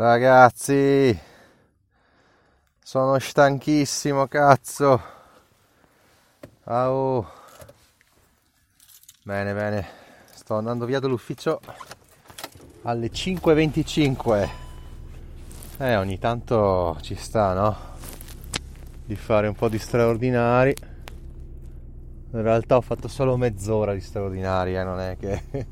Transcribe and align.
Ragazzi, 0.00 1.18
sono 2.80 3.18
stanchissimo, 3.18 4.28
cazzo. 4.28 5.02
Oh. 6.62 7.28
Bene, 9.24 9.52
bene. 9.52 9.88
Sto 10.32 10.54
andando 10.54 10.84
via 10.84 11.00
dall'ufficio 11.00 11.60
alle 12.82 13.10
5.25. 13.10 14.48
Eh, 15.78 15.96
ogni 15.96 16.20
tanto 16.20 16.96
ci 17.00 17.16
sta, 17.16 17.52
no? 17.54 17.76
Di 19.04 19.16
fare 19.16 19.48
un 19.48 19.56
po' 19.56 19.68
di 19.68 19.80
straordinari. 19.80 20.76
In 22.34 22.42
realtà 22.42 22.76
ho 22.76 22.82
fatto 22.82 23.08
solo 23.08 23.36
mezz'ora 23.36 23.94
di 23.94 24.00
straordinari, 24.00 24.76
eh, 24.76 24.84
non 24.84 25.00
è 25.00 25.16
che 25.18 25.42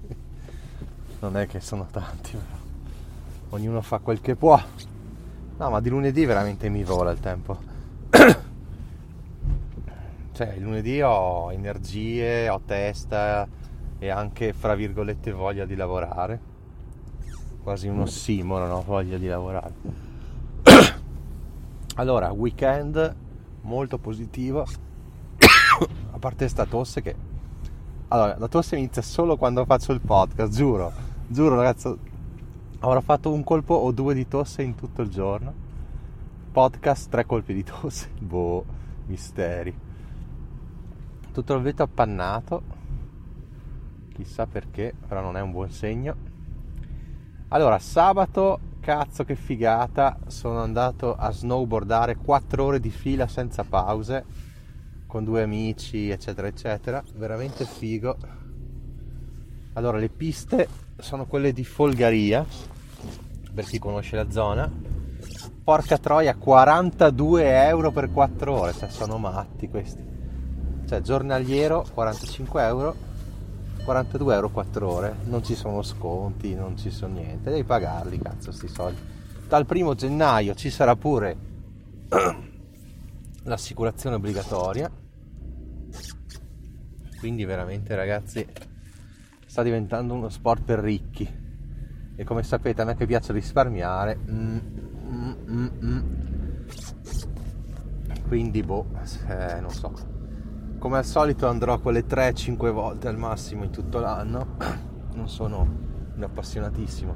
non 1.20 1.36
è 1.36 1.46
che 1.46 1.60
sono 1.60 1.86
tanti, 1.88 2.32
però 2.32 2.55
ognuno 3.50 3.80
fa 3.80 3.98
quel 3.98 4.20
che 4.20 4.36
può. 4.36 4.60
No, 5.58 5.70
ma 5.70 5.80
di 5.80 5.88
lunedì 5.88 6.24
veramente 6.24 6.68
mi 6.68 6.84
vola 6.84 7.10
il 7.10 7.20
tempo. 7.20 7.58
cioè, 10.32 10.52
il 10.56 10.62
lunedì 10.62 11.00
ho 11.00 11.50
energie, 11.52 12.48
ho 12.48 12.60
testa 12.64 13.48
e 13.98 14.08
anche, 14.10 14.52
fra 14.52 14.74
virgolette, 14.74 15.32
voglia 15.32 15.64
di 15.64 15.74
lavorare. 15.74 16.54
Quasi 17.62 17.88
un 17.88 18.00
ossimoro, 18.00 18.66
no? 18.66 18.82
Voglia 18.82 19.16
di 19.16 19.26
lavorare. 19.26 19.72
allora, 21.96 22.30
weekend 22.32 23.14
molto 23.62 23.98
positivo. 23.98 24.66
A 26.12 26.18
parte 26.18 26.48
sta 26.48 26.66
tosse 26.66 27.02
che... 27.02 27.16
Allora, 28.08 28.36
la 28.38 28.48
tosse 28.48 28.76
inizia 28.76 29.02
solo 29.02 29.36
quando 29.36 29.64
faccio 29.64 29.92
il 29.92 30.00
podcast, 30.00 30.52
giuro. 30.52 30.92
Giuro, 31.26 31.56
ragazzo, 31.56 31.98
avrò 32.80 33.00
fatto 33.00 33.32
un 33.32 33.42
colpo 33.42 33.74
o 33.74 33.92
due 33.92 34.14
di 34.14 34.28
tosse 34.28 34.62
in 34.62 34.74
tutto 34.74 35.02
il 35.02 35.08
giorno. 35.08 35.64
Podcast, 36.52 37.10
tre 37.10 37.24
colpi 37.26 37.54
di 37.54 37.62
tosse. 37.64 38.10
Boh, 38.18 38.64
misteri. 39.06 39.74
Tutto 41.32 41.54
il 41.54 41.62
vetro 41.62 41.84
appannato. 41.84 42.62
Chissà 44.14 44.46
perché, 44.46 44.94
però 45.06 45.20
non 45.20 45.36
è 45.36 45.40
un 45.40 45.50
buon 45.50 45.70
segno. 45.70 46.16
Allora, 47.48 47.78
sabato, 47.78 48.60
cazzo 48.80 49.24
che 49.24 49.36
figata, 49.36 50.18
sono 50.26 50.60
andato 50.60 51.14
a 51.14 51.30
snowboardare 51.30 52.16
4 52.16 52.64
ore 52.64 52.80
di 52.80 52.90
fila 52.90 53.26
senza 53.26 53.62
pause 53.64 54.24
con 55.06 55.24
due 55.24 55.42
amici, 55.42 56.10
eccetera, 56.10 56.46
eccetera. 56.46 57.02
Veramente 57.14 57.64
figo. 57.64 58.16
Allora, 59.76 59.98
le 59.98 60.08
piste 60.08 60.68
sono 60.96 61.26
quelle 61.26 61.52
di 61.52 61.62
Folgaria, 61.62 62.46
per 63.52 63.66
chi 63.66 63.78
conosce 63.78 64.16
la 64.16 64.30
zona. 64.30 64.70
Porca 65.62 65.98
troia, 65.98 66.34
42 66.34 67.66
euro 67.66 67.90
per 67.90 68.10
4 68.10 68.58
ore, 68.58 68.72
cioè 68.72 68.88
sono 68.88 69.18
matti 69.18 69.68
questi. 69.68 70.02
Cioè 70.86 71.02
giornaliero 71.02 71.84
45 71.92 72.62
euro, 72.62 72.94
42 73.84 74.34
euro 74.34 74.48
4 74.48 74.90
ore, 74.90 75.16
non 75.24 75.44
ci 75.44 75.54
sono 75.54 75.82
sconti, 75.82 76.54
non 76.54 76.78
ci 76.78 76.90
sono 76.90 77.12
niente, 77.12 77.50
devi 77.50 77.64
pagarli, 77.64 78.18
cazzo, 78.18 78.52
sti 78.52 78.68
soldi. 78.68 79.00
Dal 79.46 79.66
primo 79.66 79.94
gennaio 79.94 80.54
ci 80.54 80.70
sarà 80.70 80.96
pure 80.96 81.36
l'assicurazione 83.44 84.16
obbligatoria, 84.16 84.90
quindi 87.18 87.44
veramente 87.44 87.94
ragazzi 87.94 88.74
sta 89.56 89.62
diventando 89.62 90.12
uno 90.12 90.28
sport 90.28 90.64
per 90.64 90.80
ricchi. 90.80 91.26
E 92.14 92.24
come 92.24 92.42
sapete 92.42 92.82
a 92.82 92.84
me 92.84 92.94
che 92.94 93.06
piace 93.06 93.32
risparmiare 93.32 94.18
mm, 94.30 94.58
mm, 95.08 95.32
mm, 95.48 95.68
mm. 95.82 96.00
quindi 98.28 98.62
boh 98.62 98.84
eh, 99.28 99.58
non 99.60 99.70
so. 99.70 99.94
Come 100.78 100.98
al 100.98 101.06
solito 101.06 101.48
andrò 101.48 101.78
quelle 101.80 102.04
3-5 102.04 102.70
volte 102.70 103.08
al 103.08 103.16
massimo 103.16 103.64
in 103.64 103.70
tutto 103.70 103.98
l'anno. 103.98 104.56
Non 105.16 105.30
sono 105.30 105.66
un 106.14 106.22
appassionatissimo. 106.22 107.14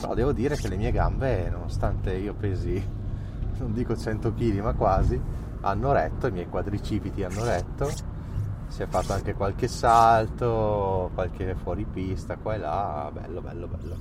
Però 0.00 0.14
devo 0.14 0.32
dire 0.32 0.56
che 0.56 0.68
le 0.68 0.76
mie 0.76 0.90
gambe 0.90 1.50
nonostante 1.50 2.14
io 2.14 2.32
pesi 2.32 2.82
non 3.58 3.74
dico 3.74 3.94
100 3.94 4.32
kg 4.32 4.60
ma 4.60 4.72
quasi 4.72 5.20
hanno 5.60 5.92
retto 5.92 6.28
i 6.28 6.30
miei 6.30 6.48
quadricipiti 6.48 7.22
hanno 7.22 7.44
retto 7.44 8.11
si 8.72 8.82
è 8.82 8.86
fatto 8.86 9.12
anche 9.12 9.34
qualche 9.34 9.68
salto, 9.68 11.10
qualche 11.12 11.54
fuoripista 11.54 12.38
qua 12.38 12.54
e 12.54 12.58
là, 12.58 13.10
bello, 13.12 13.42
bello, 13.42 13.66
bello. 13.68 13.96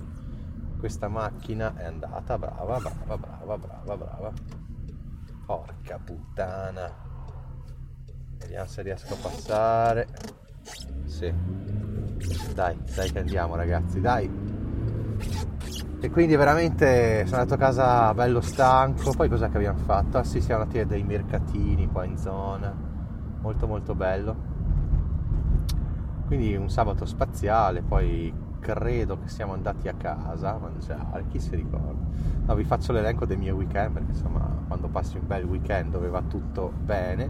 Questa 0.80 1.10
macchina 1.10 1.76
è 1.76 1.84
andata 1.84 2.38
brava, 2.38 2.80
brava, 2.80 3.18
brava, 3.18 3.58
brava, 3.58 3.98
brava. 3.98 4.32
Porca 5.46 6.00
puttana. 6.02 6.90
Vediamo 8.38 8.66
se 8.66 8.82
riesco 8.82 9.14
a 9.14 9.18
passare. 9.22 10.08
Sì. 11.04 11.34
Dai, 12.54 12.78
dai 12.96 13.12
che 13.12 13.20
andiamo 13.20 13.56
ragazzi, 13.56 14.00
dai. 14.00 14.32
E 16.00 16.10
quindi 16.10 16.38
veramente 16.38 17.26
sono 17.26 17.42
andato 17.42 17.62
a 17.62 17.66
casa 17.66 18.14
bello 18.14 18.40
stanco. 18.40 19.12
Poi 19.12 19.28
cosa 19.28 19.50
che 19.50 19.58
abbiamo 19.58 19.80
fatto? 19.80 20.18
Ah 20.18 20.24
sì, 20.24 20.40
siamo 20.40 20.62
andati 20.62 20.80
a 20.80 20.86
dei 20.86 21.04
mercatini 21.04 21.92
qua 21.92 22.06
in 22.06 22.18
zona. 22.18 22.74
Molto 23.42 23.68
molto 23.68 23.96
bello 23.96 24.51
quindi 26.32 26.56
un 26.56 26.70
sabato 26.70 27.04
spaziale, 27.04 27.82
poi 27.82 28.34
credo 28.62 29.20
che 29.20 29.28
siamo 29.28 29.52
andati 29.52 29.90
a 29.90 29.96
casa 29.96 30.54
a 30.54 30.58
mangiare, 30.60 31.26
chi 31.28 31.42
si 31.42 31.58
ricorda? 31.58 32.00
No, 32.46 32.56
vi 32.56 32.64
faccio 32.64 32.94
l'elenco 32.94 33.26
dei 33.26 33.36
miei 33.36 33.52
weekend 33.52 33.92
perché 33.92 34.12
insomma 34.12 34.40
quando 34.66 34.88
passi 34.88 35.18
un 35.18 35.28
bel 35.28 35.44
weekend 35.44 35.92
dove 35.92 36.08
va 36.08 36.22
tutto 36.22 36.72
bene 36.86 37.30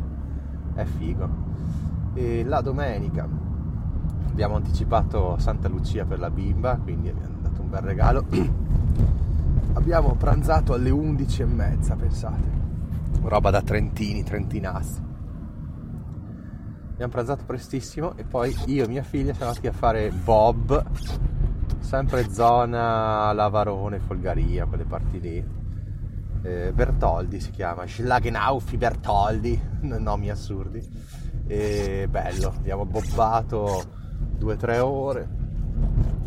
è 0.76 0.84
figo. 0.84 1.28
E 2.14 2.44
la 2.44 2.62
domenica 2.62 3.28
abbiamo 4.28 4.58
anticipato 4.58 5.36
Santa 5.40 5.68
Lucia 5.68 6.06
per 6.06 6.20
la 6.20 6.30
bimba, 6.30 6.78
quindi 6.78 7.10
abbiamo 7.10 7.38
dato 7.42 7.60
un 7.60 7.70
bel 7.72 7.82
regalo. 7.82 8.26
abbiamo 9.74 10.14
pranzato 10.14 10.74
alle 10.74 10.92
11 10.92 11.42
e 11.42 11.46
mezza, 11.46 11.96
pensate. 11.96 12.60
Roba 13.24 13.50
da 13.50 13.64
trentini, 13.64 14.22
trentinassi 14.22 15.10
abbiamo 17.04 17.14
pranzato 17.14 17.46
prestissimo 17.46 18.16
e 18.16 18.24
poi 18.24 18.56
io 18.68 18.86
e 18.86 18.88
mia 18.88 19.02
figlia 19.02 19.34
siamo 19.34 19.50
andati 19.50 19.66
a 19.66 19.72
fare 19.72 20.12
Bob, 20.12 20.86
sempre 21.80 22.30
zona 22.30 23.34
Lavarone, 23.34 24.00
Folgaria, 24.00 24.66
quelle 24.66 24.84
parti 24.84 25.20
lì. 25.20 25.60
Eh, 26.44 26.72
Bertoldi 26.72 27.40
si 27.40 27.50
chiama, 27.50 27.88
Schlagenaufi 27.88 28.78
Bertoldi, 28.78 29.60
nomi 29.82 30.30
assurdi. 30.30 30.80
E 31.48 32.06
bello, 32.08 32.54
abbiamo 32.56 32.86
bobbato 32.86 33.84
due 34.38 34.54
o 34.54 34.58
tre 34.58 34.78
ore, 34.78 35.28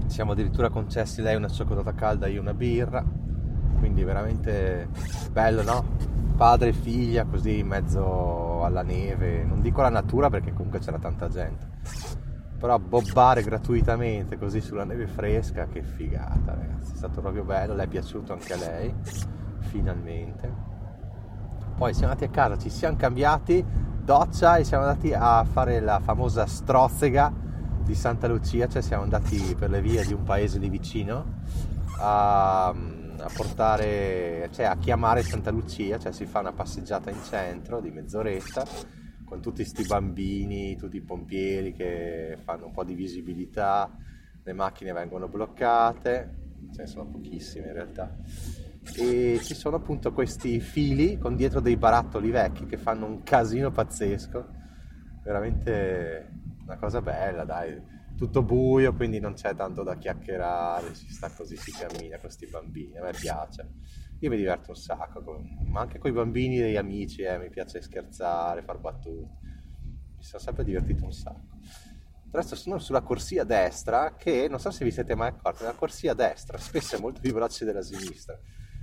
siamo 0.07 0.33
addirittura 0.33 0.71
concessi 0.71 1.23
lei 1.23 1.37
una 1.37 1.49
cioccolata 1.49 1.95
calda 1.95 2.27
e 2.27 2.33
io 2.33 2.41
una 2.41 2.55
birra, 2.55 3.05
quindi 3.79 4.03
veramente 4.03 4.89
bello, 5.31 5.63
no? 5.63 6.15
padre 6.37 6.71
e 6.71 6.73
figlia 6.73 7.25
così 7.25 7.59
in 7.59 7.69
mezzo 7.69 8.54
alla 8.65 8.83
neve, 8.83 9.45
non 9.45 9.61
dico 9.61 9.81
alla 9.81 9.91
natura 9.91 10.31
perché 10.31 10.53
comunque 10.53 10.79
c'era 10.79 10.99
tanta 10.99 11.29
gente, 11.29 11.67
però 12.59 12.79
bobbare 12.79 13.43
gratuitamente 13.43 14.39
così 14.39 14.61
sulla 14.61 14.85
neve 14.85 15.07
fresca, 15.07 15.67
che 15.67 15.83
figata 15.83 16.55
ragazzi, 16.55 16.93
è 16.93 16.97
stato 16.97 17.21
proprio 17.21 17.45
bello, 17.45 17.75
le 17.75 17.85
è 17.85 17.89
piaciuto 17.89 18.33
anche 18.33 18.53
a 18.53 18.57
lei, 18.57 18.95
finalmente. 19.61 20.73
Poi 21.77 21.93
siamo 21.93 22.13
andati 22.13 22.31
a 22.31 22.33
casa, 22.33 22.57
ci 22.57 22.71
siamo 22.71 22.97
cambiati, 22.97 23.65
doccia 24.03 24.57
e 24.57 24.65
siamo 24.65 24.85
andati 24.85 25.13
a 25.13 25.45
fare 25.45 25.81
la 25.81 25.99
famosa 26.01 26.47
strozzega 26.47 27.33
di 27.83 27.95
Santa 27.95 28.29
Lucia, 28.29 28.69
cioè 28.69 28.81
siamo 28.81 29.03
andati 29.03 29.55
per 29.59 29.71
le 29.71 29.83
vie 29.83 30.05
di 30.05 30.13
un 30.13 30.23
paese 30.23 30.59
lì 30.59 30.69
vicino 30.69 31.43
a 31.99 32.75
a 33.19 33.31
portare, 33.35 34.49
cioè 34.53 34.67
a 34.67 34.77
chiamare 34.77 35.23
Santa 35.23 35.51
Lucia, 35.51 35.99
cioè 35.99 36.13
si 36.13 36.27
fa 36.27 36.41
una 36.41 36.53
passeggiata 36.53 37.11
in 37.11 37.23
centro 37.23 37.81
di 37.81 37.91
mezz'oretta 37.91 38.65
con 39.25 39.41
tutti 39.41 39.63
questi 39.63 39.85
bambini, 39.85 40.77
tutti 40.77 40.97
i 40.97 41.03
pompieri 41.03 41.73
che 41.73 42.39
fanno 42.43 42.67
un 42.67 42.73
po' 42.73 42.85
di 42.85 42.95
visibilità, 42.95 43.91
le 44.43 44.53
macchine 44.53 44.93
vengono 44.93 45.29
bloccate, 45.29 46.35
ce 46.73 46.83
ne 46.83 46.87
sono 46.87 47.07
pochissime 47.07 47.69
in 47.69 47.73
realtà. 47.73 48.17
E 48.97 49.41
ci 49.43 49.55
sono 49.55 49.77
appunto 49.77 50.13
questi 50.13 50.61
fili 50.61 51.17
con 51.17 51.37
dietro 51.37 51.61
dei 51.61 51.77
barattoli 51.77 52.31
vecchi 52.31 52.67
che 52.67 52.77
fanno 52.77 53.07
un 53.07 53.23
casino 53.23 53.71
pazzesco, 53.71 54.47
veramente 55.23 56.31
una 56.65 56.77
cosa 56.77 57.01
bella, 57.01 57.45
dai 57.45 57.81
tutto 58.17 58.43
buio, 58.43 58.95
quindi 58.95 59.19
non 59.19 59.35
c'è 59.35 59.55
tanto 59.55 59.83
da 59.83 59.97
chiacchierare, 59.97 60.95
si 60.95 61.09
sta 61.09 61.31
così, 61.31 61.57
si 61.57 61.73
cammina 61.73 62.13
con 62.13 62.21
questi 62.21 62.47
bambini, 62.47 62.97
a 62.97 63.03
me 63.03 63.13
piace. 63.13 63.69
Io 64.21 64.31
mi 64.31 64.37
diverto 64.37 64.71
un 64.71 64.77
sacco, 64.77 65.23
ma 65.67 65.81
anche 65.81 65.99
con 65.99 66.11
i 66.11 66.15
bambini 66.15 66.59
degli 66.59 66.77
amici, 66.77 67.23
eh, 67.23 67.39
mi 67.39 67.51
piace 67.51 67.83
scherzare, 67.83 68.63
far 68.63 68.79
battute, 68.79 69.29
mi 70.17 70.23
sono 70.23 70.43
sempre 70.43 70.65
divertito 70.65 71.05
un 71.05 71.13
sacco. 71.13 71.59
adesso 72.31 72.57
sono 72.57 72.79
sulla 72.79 73.03
corsia 73.03 73.45
destra 73.45 74.15
che 74.17 74.49
non 74.49 74.59
so 74.59 74.71
se 74.71 74.85
vi 74.85 74.91
siete 74.91 75.15
mai 75.15 75.29
accorti, 75.29 75.65
la 75.65 75.73
corsia 75.73 76.15
destra 76.15 76.57
spesso 76.59 76.97
è 76.97 77.01
molto 77.01 77.21
più 77.21 77.33
veloce 77.33 77.65
della 77.65 77.83
sinistra. 77.83 78.39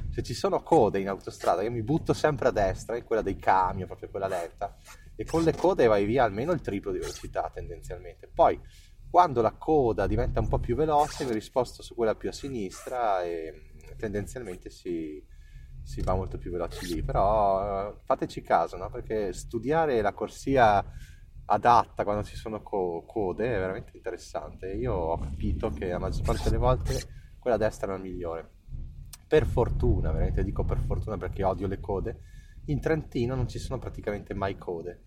Se 0.09 0.23
ci 0.23 0.33
sono 0.33 0.61
code 0.61 0.99
in 0.99 1.07
autostrada, 1.07 1.61
io 1.61 1.71
mi 1.71 1.83
butto 1.83 2.11
sempre 2.11 2.49
a 2.49 2.51
destra, 2.51 2.97
in 2.97 3.05
quella 3.05 3.21
dei 3.21 3.37
camion, 3.37 3.87
proprio 3.87 4.09
quella 4.09 4.27
lenta, 4.27 4.75
e 5.15 5.23
con 5.23 5.41
le 5.41 5.55
code 5.55 5.87
vai 5.87 6.03
via 6.03 6.25
almeno 6.25 6.51
il 6.51 6.59
triplo 6.59 6.91
di 6.91 6.99
velocità 6.99 7.49
tendenzialmente. 7.53 8.27
Poi 8.27 8.59
quando 9.11 9.41
la 9.41 9.51
coda 9.51 10.07
diventa 10.07 10.39
un 10.39 10.47
po' 10.47 10.57
più 10.57 10.73
veloce 10.73 11.25
mi 11.25 11.33
risposto 11.33 11.83
su 11.83 11.95
quella 11.95 12.15
più 12.15 12.29
a 12.29 12.31
sinistra 12.31 13.21
e 13.23 13.73
tendenzialmente 13.97 14.69
si, 14.69 15.21
si 15.83 16.01
va 16.01 16.15
molto 16.15 16.37
più 16.37 16.49
veloci 16.49 16.87
lì. 16.87 17.03
Però 17.03 17.93
fateci 18.05 18.41
caso, 18.41 18.77
no? 18.77 18.89
perché 18.89 19.33
studiare 19.33 20.01
la 20.01 20.13
corsia 20.13 20.83
adatta 21.43 22.05
quando 22.05 22.23
ci 22.23 22.37
sono 22.37 22.61
co- 22.63 23.03
code 23.05 23.53
è 23.53 23.59
veramente 23.59 23.97
interessante. 23.97 24.71
Io 24.71 24.93
ho 24.93 25.17
capito 25.17 25.69
che 25.71 25.89
la 25.89 25.99
maggior 25.99 26.23
parte 26.23 26.45
delle 26.45 26.57
volte 26.57 27.35
quella 27.37 27.57
destra 27.57 27.87
è 27.87 27.97
la 27.97 28.01
migliore. 28.01 28.49
Per 29.27 29.45
fortuna, 29.45 30.11
veramente 30.11 30.41
dico 30.41 30.63
per 30.63 30.77
fortuna 30.79 31.17
perché 31.17 31.43
odio 31.43 31.67
le 31.67 31.81
code, 31.81 32.21
in 32.67 32.79
Trentino 32.79 33.35
non 33.35 33.49
ci 33.49 33.59
sono 33.59 33.77
praticamente 33.77 34.33
mai 34.33 34.57
code. 34.57 35.03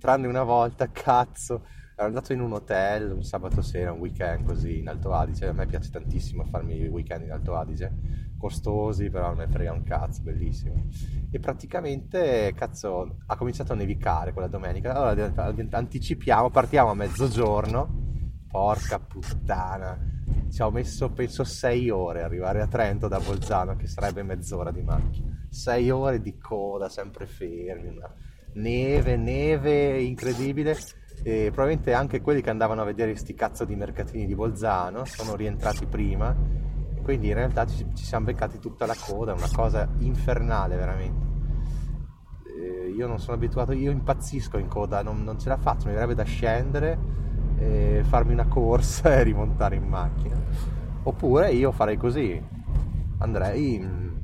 Tranne 0.00 0.26
una 0.26 0.42
volta, 0.42 0.90
cazzo, 0.92 1.66
ero 1.96 2.06
andato 2.06 2.32
in 2.32 2.40
un 2.40 2.52
hotel 2.52 3.12
un 3.12 3.22
sabato 3.22 3.62
sera, 3.62 3.92
un 3.92 4.00
weekend 4.00 4.46
così 4.46 4.78
in 4.78 4.88
Alto 4.88 5.12
Adige. 5.12 5.46
A 5.46 5.52
me 5.52 5.66
piace 5.66 5.90
tantissimo 5.90 6.44
farmi 6.44 6.76
i 6.76 6.88
weekend 6.88 7.24
in 7.24 7.32
Alto 7.32 7.54
Adige 7.54 8.32
costosi, 8.36 9.08
però 9.08 9.28
non 9.28 9.38
me 9.38 9.48
frega 9.48 9.72
un 9.72 9.84
cazzo, 9.84 10.22
bellissimo. 10.22 10.86
E 11.30 11.38
praticamente, 11.38 12.52
cazzo, 12.54 13.16
ha 13.26 13.36
cominciato 13.36 13.72
a 13.72 13.76
nevicare 13.76 14.32
quella 14.32 14.48
domenica. 14.48 14.94
Allora 14.94 15.32
anticipiamo, 15.70 16.50
partiamo 16.50 16.90
a 16.90 16.94
mezzogiorno. 16.94 18.02
Porca 18.46 19.00
puttana, 19.00 19.98
ci 20.48 20.62
ho 20.62 20.70
messo 20.70 21.10
penso 21.10 21.42
sei 21.42 21.90
ore 21.90 22.22
arrivare 22.22 22.60
a 22.60 22.68
Trento 22.68 23.08
da 23.08 23.18
Bolzano, 23.18 23.74
che 23.74 23.88
sarebbe 23.88 24.22
mezz'ora 24.22 24.70
di 24.70 24.82
macchina. 24.82 25.46
Sei 25.48 25.90
ore 25.90 26.20
di 26.20 26.38
coda, 26.38 26.88
sempre 26.88 27.26
fermi, 27.26 27.88
una 27.88 28.12
neve, 28.54 29.16
neve 29.16 30.02
incredibile. 30.02 30.76
E 31.22 31.50
probabilmente 31.52 31.92
anche 31.92 32.20
quelli 32.20 32.42
che 32.42 32.50
andavano 32.50 32.82
a 32.82 32.84
vedere 32.84 33.14
sti 33.14 33.34
cazzo 33.34 33.64
di 33.64 33.76
mercatini 33.76 34.26
di 34.26 34.34
Bolzano 34.34 35.04
sono 35.04 35.36
rientrati 35.36 35.86
prima 35.86 36.62
quindi 37.04 37.28
in 37.28 37.34
realtà 37.34 37.66
ci, 37.66 37.86
ci 37.94 38.02
siamo 38.02 38.24
beccati 38.24 38.58
tutta 38.58 38.86
la 38.86 38.96
coda, 38.98 39.34
una 39.34 39.50
cosa 39.54 39.86
infernale 39.98 40.74
veramente. 40.74 41.26
Eh, 42.58 42.88
io 42.88 43.06
non 43.06 43.20
sono 43.20 43.36
abituato, 43.36 43.72
io 43.72 43.90
impazzisco 43.90 44.56
in 44.56 44.68
coda, 44.68 45.02
non, 45.02 45.22
non 45.22 45.38
ce 45.38 45.50
la 45.50 45.58
faccio, 45.58 45.88
mi 45.88 45.92
verrebbe 45.92 46.14
da 46.14 46.24
scendere, 46.24 46.98
farmi 48.04 48.32
una 48.32 48.46
corsa 48.46 49.14
e 49.20 49.22
rimontare 49.22 49.76
in 49.76 49.86
macchina. 49.86 50.40
Oppure 51.02 51.52
io 51.52 51.72
farei 51.72 51.98
così, 51.98 52.42
andrei, 53.18 53.78
mm, 53.78 54.16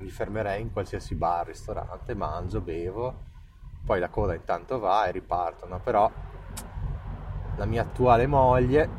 mi 0.00 0.10
fermerei 0.10 0.60
in 0.60 0.70
qualsiasi 0.70 1.14
bar, 1.14 1.46
ristorante, 1.46 2.14
mangio, 2.14 2.60
bevo, 2.60 3.22
poi 3.86 4.00
la 4.00 4.08
coda 4.08 4.34
intanto 4.34 4.80
va 4.80 5.06
e 5.06 5.12
riparto, 5.12 5.68
no? 5.68 5.78
però 5.78 6.10
la 7.54 7.64
mia 7.66 7.82
attuale 7.82 8.26
moglie 8.26 8.90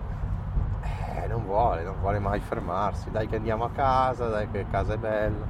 eh, 0.81 1.27
non 1.27 1.43
vuole, 1.43 1.83
non 1.83 1.99
vuole 1.99 2.19
mai 2.19 2.39
fermarsi. 2.39 3.11
Dai 3.11 3.27
che 3.27 3.35
andiamo 3.35 3.65
a 3.65 3.71
casa, 3.71 4.29
dai 4.29 4.49
che 4.49 4.65
casa 4.71 4.93
è 4.93 4.97
bella. 4.97 5.45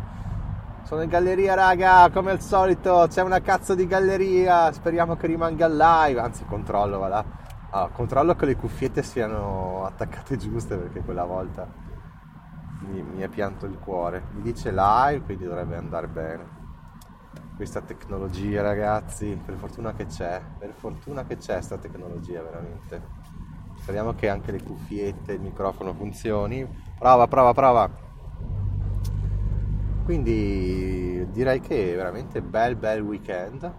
Sono 0.82 1.04
in 1.04 1.10
galleria, 1.10 1.54
raga, 1.54 2.10
come 2.12 2.32
al 2.32 2.42
solito, 2.42 3.06
c'è 3.10 3.22
una 3.22 3.40
cazzo 3.42 3.76
di 3.76 3.86
galleria, 3.86 4.72
speriamo 4.72 5.16
che 5.16 5.28
rimanga 5.28 5.68
live. 5.68 6.20
Anzi, 6.20 6.44
controllo, 6.46 6.98
va 6.98 7.08
là. 7.08 7.26
Ah, 7.70 7.90
controllo 7.94 8.36
che 8.36 8.46
le 8.46 8.56
cuffiette 8.56 9.04
siano 9.04 9.86
attaccate 9.86 10.38
giuste 10.38 10.78
perché 10.78 11.02
quella 11.02 11.26
volta 11.26 11.68
mi, 12.88 13.04
mi 13.04 13.22
è 13.22 13.28
pianto 13.28 13.68
il 13.68 13.78
cuore. 13.78 14.24
Mi 14.32 14.42
dice 14.42 14.72
live, 14.72 15.22
quindi 15.22 15.44
dovrebbe 15.44 15.76
andare 15.76 16.08
bene. 16.08 16.57
Questa 17.56 17.82
tecnologia, 17.82 18.62
ragazzi, 18.62 19.40
per 19.44 19.56
fortuna 19.56 19.94
che 19.94 20.06
c'è, 20.06 20.42
per 20.58 20.74
fortuna 20.74 21.26
che 21.26 21.38
c'è 21.38 21.54
questa 21.54 21.78
tecnologia 21.78 22.42
veramente. 22.42 23.02
Speriamo 23.78 24.14
che 24.14 24.30
anche 24.30 24.52
le 24.52 24.62
cuffiette, 24.62 25.34
il 25.34 25.42
microfono 25.42 25.94
funzioni. 25.94 26.68
Prova, 26.98 27.28
prova, 27.28 27.54
prova. 27.54 27.90
Quindi 30.04 31.28
direi 31.32 31.60
che 31.60 31.96
veramente 31.96 32.42
bel 32.42 32.76
bel 32.76 33.02
weekend 33.02 33.74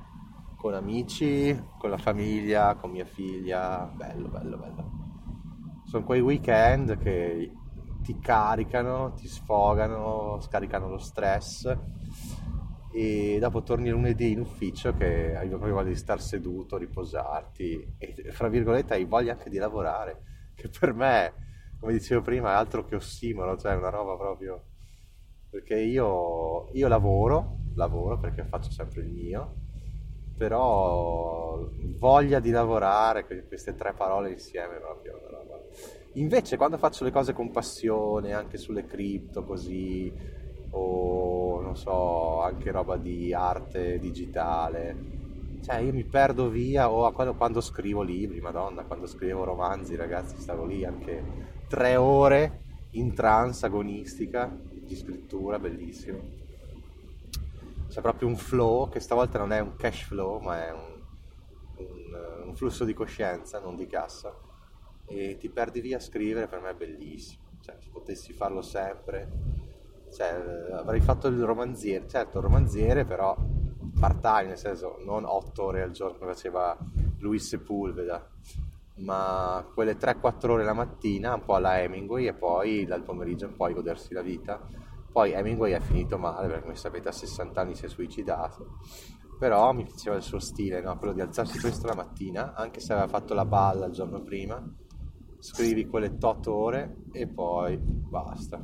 con 0.56 0.75
amici, 0.75 1.56
con 1.78 1.90
la 1.90 1.99
famiglia, 1.99 2.75
con 2.75 2.90
mia 2.90 3.05
figlia. 3.05 3.90
Bello, 3.94 4.28
bello, 4.28 4.56
bello. 4.58 4.90
Sono 5.84 6.05
quei 6.05 6.20
weekend 6.20 6.99
che 6.99 7.52
ti 8.02 8.19
caricano, 8.19 9.12
ti 9.14 9.28
sfogano, 9.28 10.38
scaricano 10.40 10.88
lo 10.88 10.99
stress 10.99 11.76
e 12.93 13.38
dopo 13.40 13.62
torni 13.62 13.90
lunedì 13.90 14.32
in 14.32 14.40
ufficio 14.40 14.94
che 14.94 15.37
hai 15.37 15.49
proprio 15.49 15.75
voglia 15.75 15.88
di 15.88 15.96
star 15.96 16.20
seduto, 16.20 16.76
riposarti 16.76 17.96
e 17.99 18.32
fra 18.32 18.49
virgolette 18.49 18.94
hai 18.94 19.05
voglia 19.05 19.32
anche 19.32 19.50
di 19.50 19.58
lavorare, 19.58 20.23
che 20.55 20.69
per 20.69 20.94
me, 20.94 21.32
come 21.79 21.93
dicevo 21.93 22.23
prima, 22.23 22.50
è 22.50 22.55
altro 22.55 22.85
che 22.85 22.96
ossimoro, 22.96 23.56
cioè 23.56 23.75
una 23.75 23.90
roba 23.90 24.17
proprio... 24.17 24.64
Perché 25.50 25.81
io, 25.81 26.69
io 26.73 26.88
lavoro, 26.88 27.61
lavoro 27.75 28.19
perché 28.19 28.44
faccio 28.44 28.70
sempre 28.70 29.00
il 29.00 29.08
mio, 29.08 29.55
però 30.37 31.67
voglia 31.99 32.38
di 32.38 32.50
lavorare, 32.50 33.25
queste 33.46 33.75
tre 33.75 33.94
parole 33.94 34.32
insieme 34.32 34.76
proprio 34.76 35.17
una 35.17 35.38
roba. 35.38 35.58
Invece 36.14 36.58
quando 36.58 36.76
faccio 36.76 37.05
le 37.05 37.11
cose 37.11 37.32
con 37.32 37.50
passione, 37.50 38.34
anche 38.34 38.58
sulle 38.58 38.84
cripto 38.84 39.43
così, 39.43 40.12
o 40.70 41.61
non 41.61 41.76
so, 41.76 42.41
anche 42.43 42.70
roba 42.70 42.97
di 42.97 43.32
arte 43.32 43.99
digitale. 43.99 45.17
Cioè 45.62 45.76
io 45.79 45.93
mi 45.93 46.05
perdo 46.05 46.49
via 46.49 46.91
o 46.91 47.11
quando, 47.12 47.35
quando 47.35 47.61
scrivo 47.61 48.03
libri, 48.03 48.41
madonna, 48.41 48.85
quando 48.85 49.06
scrivevo 49.06 49.44
romanzi 49.44 49.97
ragazzi 49.97 50.37
stavo 50.38 50.65
lì 50.65 50.85
anche 50.85 51.56
tre 51.69 51.97
ore 51.97 52.62
in 52.93 53.12
trance 53.15 53.67
agonistica 53.67 54.56
di 54.73 54.97
scrittura, 54.97 55.59
bellissimo. 55.59 56.37
C'è 57.88 58.00
proprio 58.00 58.29
un 58.29 58.37
flow 58.37 58.88
che 58.88 59.00
stavolta 59.00 59.38
non 59.38 59.53
è 59.53 59.61
un 59.61 59.75
cash 59.76 60.03
flow 60.03 60.41
ma 60.41 60.67
è 60.67 60.73
un, 60.73 61.03
un, 61.76 62.47
un 62.47 62.55
flusso 62.55 62.85
di 62.85 62.94
coscienza, 62.94 63.61
non 63.61 63.76
di 63.76 63.87
cassa. 63.87 64.35
E 65.06 65.37
ti 65.38 65.49
perdi 65.49 65.81
via 65.81 65.97
a 65.97 66.00
scrivere 66.00 66.47
per 66.47 66.61
me 66.61 66.70
è 66.70 66.75
bellissimo. 66.75 67.47
Cioè, 67.61 67.76
se 67.81 67.88
potessi 67.91 68.32
farlo 68.32 68.62
sempre, 68.62 69.29
cioè, 70.12 70.70
avrei 70.72 71.00
fatto 71.00 71.29
il 71.29 71.43
romanziere, 71.43 72.06
certo 72.08 72.38
il 72.38 72.44
romanziere 72.44 73.05
però 73.05 73.36
part 73.98 74.20
time, 74.20 74.48
nel 74.48 74.58
senso 74.58 74.98
non 75.05 75.24
8 75.24 75.62
ore 75.62 75.82
al 75.82 75.91
giorno 75.91 76.19
come 76.19 76.32
faceva 76.32 76.77
Luis 77.19 77.48
Sepulveda, 77.48 78.27
ma 78.98 79.67
quelle 79.74 79.96
3-4 79.96 80.50
ore 80.50 80.65
la 80.65 80.72
mattina, 80.72 81.34
un 81.34 81.44
po' 81.44 81.55
alla 81.55 81.81
Hemingway 81.81 82.27
e 82.27 82.34
poi 82.34 82.84
dal 82.84 83.03
pomeriggio 83.03 83.46
in 83.46 83.56
poi 83.56 83.74
godersi 83.74 84.15
la 84.15 84.22
vita. 84.22 84.60
Poi 85.10 85.32
Hemingway 85.32 85.72
è 85.72 85.81
finito 85.81 86.19
male 86.19 86.46
perché 86.46 86.62
come 86.62 86.77
sapete 86.77 87.08
a 87.08 87.12
60 87.12 87.60
anni 87.60 87.74
si 87.74 87.86
è 87.86 87.88
suicidato, 87.88 88.79
però 89.38 89.72
mi 89.72 89.84
piaceva 89.84 90.17
il 90.17 90.22
suo 90.22 90.38
stile, 90.38 90.81
no? 90.81 90.96
quello 90.98 91.12
di 91.12 91.20
alzarsi 91.20 91.58
presto 91.58 91.86
la 91.86 91.94
mattina, 91.94 92.55
anche 92.55 92.81
se 92.81 92.93
aveva 92.93 93.08
fatto 93.08 93.34
la 93.34 93.44
balla 93.44 93.86
il 93.86 93.93
giorno 93.93 94.22
prima, 94.22 94.62
scrivi 95.38 95.86
quelle 95.86 96.17
8 96.20 96.55
ore 96.55 96.96
e 97.12 97.27
poi 97.27 97.79
basta 97.79 98.62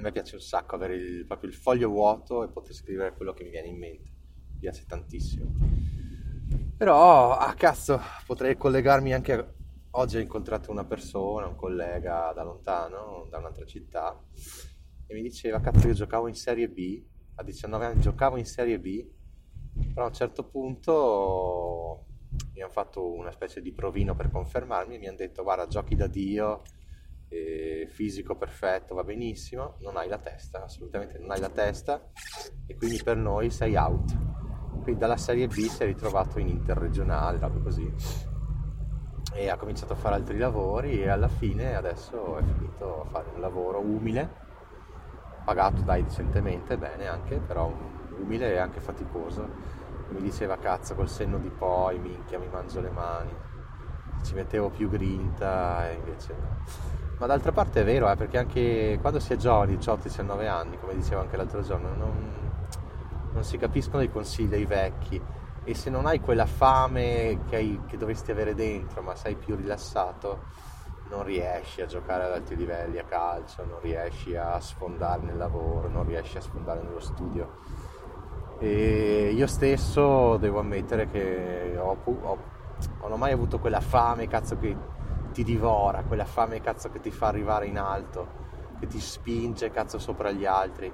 a 0.00 0.02
me 0.02 0.12
piace 0.12 0.34
un 0.34 0.40
sacco 0.40 0.74
avere 0.74 0.94
il, 0.94 1.26
proprio 1.26 1.50
il 1.50 1.56
foglio 1.56 1.88
vuoto 1.88 2.42
e 2.42 2.48
poter 2.48 2.74
scrivere 2.74 3.14
quello 3.14 3.32
che 3.32 3.44
mi 3.44 3.50
viene 3.50 3.68
in 3.68 3.78
mente. 3.78 4.10
Mi 4.52 4.58
piace 4.58 4.84
tantissimo. 4.86 5.52
Però, 6.76 7.36
ah 7.36 7.54
cazzo, 7.54 8.00
potrei 8.26 8.56
collegarmi 8.56 9.12
anche... 9.12 9.54
Oggi 9.94 10.18
ho 10.18 10.20
incontrato 10.20 10.70
una 10.70 10.84
persona, 10.84 11.48
un 11.48 11.56
collega 11.56 12.32
da 12.32 12.44
lontano, 12.44 13.26
da 13.28 13.38
un'altra 13.38 13.66
città, 13.66 14.16
e 15.04 15.14
mi 15.14 15.20
diceva, 15.20 15.58
cazzo, 15.58 15.88
io 15.88 15.94
giocavo 15.94 16.28
in 16.28 16.36
Serie 16.36 16.68
B, 16.68 17.02
a 17.34 17.42
19 17.42 17.84
anni 17.84 18.00
giocavo 18.00 18.36
in 18.36 18.46
Serie 18.46 18.78
B, 18.78 19.04
però 19.92 20.04
a 20.04 20.08
un 20.08 20.14
certo 20.14 20.44
punto 20.44 22.04
mi 22.54 22.62
hanno 22.62 22.70
fatto 22.70 23.04
una 23.12 23.32
specie 23.32 23.60
di 23.60 23.72
provino 23.72 24.14
per 24.14 24.30
confermarmi 24.30 24.94
e 24.94 24.98
mi 24.98 25.08
hanno 25.08 25.16
detto, 25.16 25.42
guarda, 25.42 25.66
giochi 25.66 25.96
da 25.96 26.06
Dio, 26.06 26.62
eh, 27.30 27.86
fisico 27.88 28.36
perfetto, 28.36 28.94
va 28.94 29.04
benissimo, 29.04 29.76
non 29.80 29.96
hai 29.96 30.08
la 30.08 30.18
testa, 30.18 30.64
assolutamente 30.64 31.18
non 31.18 31.30
hai 31.30 31.40
la 31.40 31.48
testa 31.48 32.10
e 32.66 32.76
quindi 32.76 33.00
per 33.02 33.16
noi 33.16 33.50
sei 33.50 33.76
out. 33.76 34.18
Quindi 34.82 34.98
dalla 35.00 35.16
Serie 35.16 35.46
B 35.46 35.52
si 35.52 35.82
è 35.82 35.86
ritrovato 35.86 36.38
in 36.38 36.48
interregionale, 36.48 37.38
proprio 37.38 37.62
così. 37.62 37.94
E 39.32 39.48
ha 39.48 39.56
cominciato 39.56 39.92
a 39.92 39.96
fare 39.96 40.16
altri 40.16 40.38
lavori 40.38 41.02
e 41.02 41.08
alla 41.08 41.28
fine 41.28 41.76
adesso 41.76 42.36
è 42.36 42.42
finito 42.42 43.02
a 43.02 43.04
fare 43.04 43.30
un 43.34 43.40
lavoro 43.40 43.78
umile, 43.78 44.28
pagato 45.44 45.82
dai 45.82 46.02
decentemente, 46.02 46.76
bene 46.76 47.06
anche, 47.06 47.38
però 47.38 47.72
umile 48.18 48.52
e 48.52 48.58
anche 48.58 48.80
faticoso 48.80 49.78
mi 50.10 50.20
diceva 50.20 50.58
cazzo 50.58 50.96
col 50.96 51.08
senno 51.08 51.38
di 51.38 51.50
poi, 51.50 51.98
minchia 51.98 52.40
mi 52.40 52.48
mangio 52.48 52.80
le 52.80 52.90
mani, 52.90 53.32
ci 54.24 54.34
mettevo 54.34 54.70
più 54.70 54.88
grinta 54.88 55.88
e 55.88 55.94
invece 55.94 56.34
no. 56.34 57.09
Ma 57.20 57.26
d'altra 57.26 57.52
parte 57.52 57.82
è 57.82 57.84
vero, 57.84 58.10
eh, 58.10 58.16
perché 58.16 58.38
anche 58.38 58.98
quando 58.98 59.20
si 59.20 59.34
è 59.34 59.36
giovani, 59.36 59.76
18-19 59.76 60.48
anni, 60.48 60.78
come 60.80 60.94
dicevo 60.94 61.20
anche 61.20 61.36
l'altro 61.36 61.60
giorno, 61.60 61.94
non, 61.94 62.12
non, 63.34 63.44
si 63.44 63.58
capiscono 63.58 64.02
i 64.02 64.10
consigli 64.10 64.48
dei 64.48 64.64
vecchi 64.64 65.20
e 65.62 65.74
se 65.74 65.90
non 65.90 66.06
hai 66.06 66.20
quella 66.20 66.46
fame 66.46 67.40
che, 67.46 67.56
hai, 67.56 67.78
che 67.86 67.98
dovresti 67.98 68.30
avere 68.30 68.54
dentro, 68.54 69.02
ma 69.02 69.14
sei 69.16 69.34
più 69.34 69.54
rilassato, 69.54 70.44
non 71.10 71.22
riesci 71.22 71.82
a 71.82 71.86
giocare 71.86 72.24
ad 72.24 72.32
alti 72.32 72.56
livelli 72.56 72.96
a 72.96 73.04
calcio, 73.04 73.66
non 73.66 73.80
riesci 73.82 74.34
a 74.34 74.58
sfondare 74.58 75.20
nel 75.20 75.36
lavoro, 75.36 75.90
non 75.90 76.06
riesci 76.06 76.38
a 76.38 76.40
sfondare 76.40 76.80
nello 76.80 77.00
studio. 77.00 77.58
E 78.60 79.30
io 79.34 79.46
stesso 79.46 80.38
devo 80.38 80.60
ammettere 80.60 81.10
che 81.10 81.76
ho, 81.78 81.98
ho, 82.02 82.38
non 83.02 83.12
ho 83.12 83.16
mai 83.18 83.32
avuto 83.32 83.58
quella 83.58 83.80
fame, 83.80 84.26
cazzo, 84.26 84.56
che 84.56 84.74
ti 85.30 85.44
divora, 85.44 86.02
quella 86.02 86.24
fame, 86.24 86.60
cazzo, 86.60 86.90
che 86.90 87.00
ti 87.00 87.10
fa 87.10 87.28
arrivare 87.28 87.66
in 87.66 87.78
alto, 87.78 88.26
che 88.78 88.86
ti 88.86 89.00
spinge, 89.00 89.70
cazzo, 89.70 89.98
sopra 89.98 90.30
gli 90.30 90.44
altri. 90.44 90.92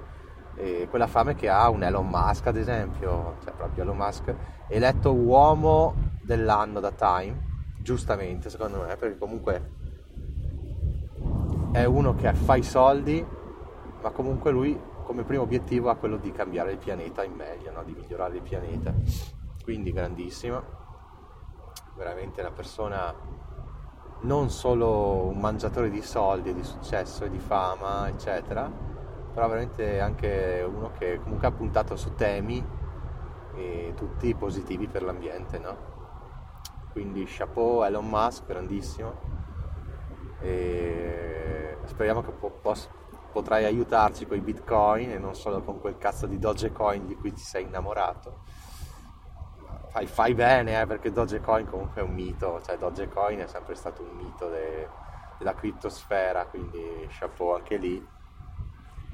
E 0.55 0.87
quella 0.89 1.07
fame 1.07 1.35
che 1.35 1.49
ha 1.49 1.69
un 1.69 1.83
Elon 1.83 2.07
Musk, 2.07 2.47
ad 2.47 2.57
esempio, 2.57 3.37
cioè 3.43 3.53
proprio 3.53 3.83
Elon 3.83 3.97
Musk, 3.97 4.33
eletto 4.67 5.13
uomo 5.13 5.93
dell'anno 6.21 6.79
da 6.79 6.91
Time, 6.91 7.45
giustamente 7.81 8.49
secondo 8.49 8.79
me, 8.81 8.95
perché 8.95 9.17
comunque 9.17 9.75
è 11.71 11.83
uno 11.85 12.15
che 12.15 12.33
fa 12.33 12.55
i 12.55 12.63
soldi, 12.63 13.25
ma 14.01 14.09
comunque 14.11 14.51
lui 14.51 14.79
come 15.03 15.23
primo 15.23 15.43
obiettivo 15.43 15.89
ha 15.89 15.95
quello 15.95 16.17
di 16.17 16.33
cambiare 16.33 16.73
il 16.73 16.77
pianeta 16.77 17.23
in 17.23 17.33
meglio, 17.33 17.71
no? 17.71 17.83
di 17.83 17.93
migliorare 17.93 18.35
il 18.35 18.41
pianeta. 18.41 18.93
Quindi 19.63 19.93
grandissimo, 19.93 20.61
veramente 21.95 22.41
una 22.41 22.51
persona 22.51 23.13
non 24.21 24.49
solo 24.49 25.27
un 25.27 25.39
mangiatore 25.39 25.89
di 25.89 26.01
soldi, 26.01 26.53
di 26.53 26.63
successo 26.63 27.25
e 27.25 27.29
di 27.29 27.39
fama, 27.39 28.07
eccetera, 28.07 28.69
però 29.33 29.47
veramente 29.47 29.99
anche 29.99 30.65
uno 30.67 30.91
che 30.97 31.19
comunque 31.21 31.47
ha 31.47 31.51
puntato 31.51 31.95
su 31.95 32.15
temi 32.15 32.63
e 33.55 33.93
tutti 33.95 34.33
positivi 34.35 34.87
per 34.87 35.03
l'ambiente, 35.03 35.59
no? 35.59 35.95
Quindi 36.91 37.25
chapeau 37.27 37.83
Elon 37.83 38.07
Musk, 38.07 38.45
grandissimo. 38.47 39.13
E 40.39 41.77
speriamo 41.85 42.21
che 42.21 42.31
po- 42.31 42.57
poss- 42.61 42.89
potrai 43.31 43.65
aiutarci 43.65 44.25
con 44.25 44.37
i 44.37 44.41
bitcoin 44.41 45.11
e 45.11 45.19
non 45.19 45.35
solo 45.35 45.61
con 45.61 45.79
quel 45.79 45.97
cazzo 45.97 46.25
di 46.25 46.39
Dogecoin 46.39 47.05
di 47.05 47.15
cui 47.15 47.31
ti 47.33 47.41
sei 47.41 47.63
innamorato. 47.63 48.39
Fai, 49.97 50.05
fai 50.05 50.35
bene 50.35 50.79
eh, 50.79 50.85
perché 50.85 51.11
Dogecoin 51.11 51.65
comunque 51.67 52.01
è 52.01 52.03
un 52.03 52.13
mito, 52.13 52.61
cioè 52.63 52.77
Dogecoin 52.77 53.39
è 53.39 53.47
sempre 53.47 53.73
stato 53.73 54.03
un 54.03 54.09
mito 54.15 54.47
de- 54.47 54.87
della 55.39 55.55
criptosfera, 55.55 56.45
quindi 56.45 57.07
chapeau 57.09 57.55
anche 57.55 57.77
lì. 57.77 58.07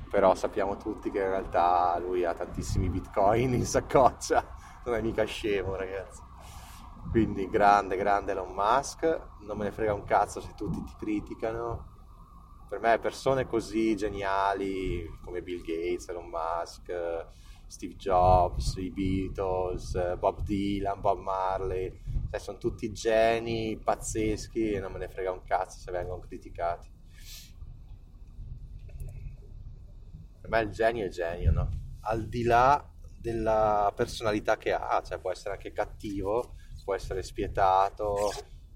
Però 0.09 0.35
sappiamo 0.35 0.75
tutti 0.75 1.09
che 1.09 1.19
in 1.19 1.29
realtà 1.29 1.97
lui 1.99 2.25
ha 2.25 2.33
tantissimi 2.33 2.89
bitcoin 2.89 3.53
in 3.53 3.65
saccoccia, 3.65 4.45
non 4.83 4.95
è 4.95 5.01
mica 5.01 5.23
scemo 5.23 5.75
ragazzi. 5.75 6.21
Quindi 7.09 7.49
grande, 7.49 7.95
grande 7.95 8.33
Elon 8.33 8.51
Musk, 8.53 9.03
non 9.39 9.57
me 9.57 9.63
ne 9.65 9.71
frega 9.71 9.93
un 9.93 10.03
cazzo 10.03 10.41
se 10.41 10.53
tutti 10.53 10.83
ti 10.83 10.93
criticano. 10.97 11.91
Per 12.67 12.79
me 12.81 12.99
persone 12.99 13.45
così 13.47 13.95
geniali 13.95 15.07
come 15.23 15.41
Bill 15.41 15.61
Gates, 15.61 16.09
Elon 16.09 16.27
Musk, 16.29 16.91
Steve 17.67 17.95
Jobs, 17.95 18.75
i 18.77 18.91
Beatles, 18.91 20.17
Bob 20.17 20.41
Dylan, 20.41 21.01
Bob 21.01 21.19
Marley, 21.19 21.91
cioè 22.29 22.39
sono 22.39 22.57
tutti 22.57 22.91
geni 22.91 23.77
pazzeschi 23.77 24.71
e 24.71 24.79
non 24.79 24.91
me 24.91 24.99
ne 24.99 25.09
frega 25.09 25.31
un 25.31 25.43
cazzo 25.43 25.79
se 25.79 25.91
vengono 25.91 26.21
criticati. 26.21 26.91
Per 30.41 30.49
me 30.49 30.59
il 30.61 30.69
genio 30.71 31.05
è 31.05 31.09
genio, 31.09 31.51
no? 31.51 31.69
Al 32.01 32.27
di 32.27 32.43
là 32.43 32.85
della 33.19 33.91
personalità 33.95 34.57
che 34.57 34.73
ha, 34.73 35.01
cioè 35.01 35.17
può 35.19 35.31
essere 35.31 35.55
anche 35.55 35.71
cattivo, 35.71 36.55
può 36.83 36.93
essere 36.93 37.23
spietato, 37.23 38.29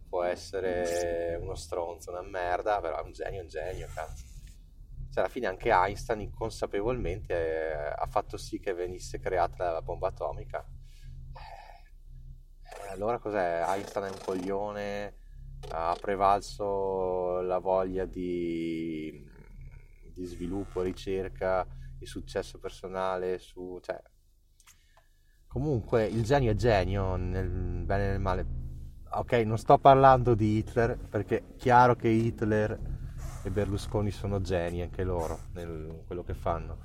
può 0.07 0.23
essere 0.23 1.37
uno 1.41 1.55
stronzo, 1.55 2.11
una 2.11 2.21
merda, 2.21 2.79
però 2.79 2.99
è 2.99 3.03
un 3.03 3.11
genio, 3.11 3.41
un 3.41 3.47
genio, 3.49 3.87
cazzo. 3.93 4.36
Cioè, 5.17 5.25
alla 5.25 5.33
fine 5.33 5.47
anche 5.47 5.71
Einstein 5.71 6.21
inconsapevolmente 6.21 7.33
eh, 7.33 7.93
ha 7.97 8.05
fatto 8.05 8.37
sì 8.37 8.59
che 8.59 8.75
venisse 8.75 9.19
creata 9.19 9.71
la 9.71 9.81
bomba 9.81 10.09
atomica. 10.09 10.63
Eh, 12.61 12.91
allora 12.91 13.17
cos'è? 13.17 13.63
Einstein 13.65 14.05
è 14.05 14.09
un 14.09 14.19
coglione, 14.23 15.15
ha 15.71 15.97
prevalso 15.99 17.41
la 17.41 17.57
voglia 17.57 18.05
di, 18.05 19.27
di 20.13 20.25
sviluppo, 20.25 20.83
ricerca, 20.83 21.65
di 21.97 22.05
successo 22.05 22.59
personale 22.59 23.39
su... 23.39 23.79
Cioè, 23.81 23.99
Comunque 25.47 26.05
il 26.05 26.21
genio 26.21 26.51
è 26.51 26.55
genio, 26.55 27.15
nel 27.15 27.49
bene 27.49 28.05
e 28.05 28.09
nel 28.09 28.19
male. 28.19 28.45
Ok, 29.13 29.33
non 29.37 29.57
sto 29.57 29.79
parlando 29.79 30.35
di 30.35 30.57
Hitler, 30.57 30.95
perché 30.95 31.37
è 31.39 31.55
chiaro 31.55 31.95
che 31.95 32.07
Hitler 32.07 32.96
e 33.47 33.49
Berlusconi 33.49 34.11
sono 34.11 34.41
geni 34.41 34.81
anche 34.81 35.03
loro 35.03 35.39
nel 35.53 36.01
quello 36.05 36.23
che 36.23 36.33
fanno. 36.33 36.77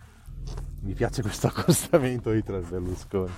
Mi 0.81 0.95
piace 0.95 1.23
questo 1.23 1.49
accostamento 1.55 2.31
e 2.31 2.43
Berlusconi. 2.43 3.33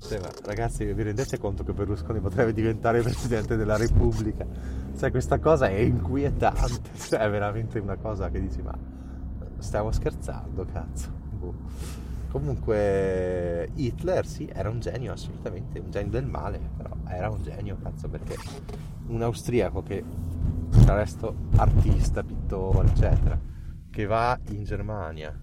Cioè, 0.00 0.20
ragazzi, 0.44 0.84
vi 0.84 1.02
rendete 1.02 1.38
conto 1.38 1.64
che 1.64 1.72
Berlusconi 1.72 2.20
potrebbe 2.20 2.52
diventare 2.52 3.02
Presidente 3.02 3.56
della 3.56 3.76
Repubblica? 3.76 4.46
Cioè, 4.96 5.10
questa 5.10 5.38
cosa 5.38 5.68
è 5.68 5.78
inquietante, 5.78 6.90
cioè, 6.98 7.20
è 7.20 7.30
veramente 7.30 7.78
una 7.78 7.96
cosa 7.96 8.28
che 8.30 8.40
dici, 8.40 8.62
ma 8.62 8.76
stiamo 9.58 9.90
scherzando, 9.90 10.64
cazzo. 10.66 11.10
Boh. 11.30 11.54
Comunque 12.30 13.70
Hitler 13.74 14.26
sì, 14.26 14.48
era 14.52 14.68
un 14.68 14.80
genio 14.80 15.12
assolutamente, 15.12 15.78
un 15.78 15.90
genio 15.90 16.10
del 16.10 16.26
male, 16.26 16.60
però 16.76 16.94
era 17.08 17.30
un 17.30 17.42
genio, 17.42 17.78
cazzo, 17.82 18.08
perché 18.08 18.36
un 19.06 19.22
austriaco 19.22 19.82
che, 19.82 20.04
del 20.04 20.84
resto, 20.84 21.34
artista, 21.56 22.22
pittore, 22.22 22.88
eccetera, 22.88 23.40
che 23.90 24.04
va 24.04 24.38
in 24.50 24.64
Germania 24.64 25.42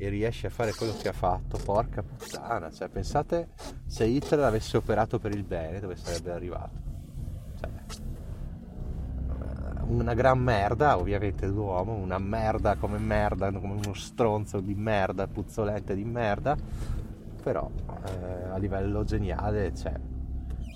e 0.00 0.08
riesce 0.08 0.46
a 0.46 0.50
fare 0.50 0.72
quello 0.72 0.94
che 0.96 1.08
ha 1.08 1.12
fatto, 1.12 1.58
porca 1.62 2.02
puttana, 2.02 2.70
cioè 2.70 2.88
pensate 2.88 3.50
se 3.86 4.06
Hitler 4.06 4.44
avesse 4.44 4.76
operato 4.76 5.18
per 5.18 5.34
il 5.34 5.44
bene 5.44 5.80
dove 5.80 5.96
sarebbe 5.96 6.30
arrivato 6.30 6.87
una 9.88 10.14
gran 10.14 10.38
merda, 10.38 10.98
ovviamente 10.98 11.46
l'uomo, 11.46 11.94
una 11.94 12.18
merda 12.18 12.76
come 12.76 12.98
merda, 12.98 13.50
come 13.50 13.74
uno 13.74 13.94
stronzo 13.94 14.60
di 14.60 14.74
merda, 14.74 15.26
puzzolente 15.26 15.94
di 15.94 16.04
merda, 16.04 16.56
però 17.42 17.70
eh, 18.06 18.48
a 18.50 18.56
livello 18.58 19.04
geniale, 19.04 19.74
cioè, 19.74 19.98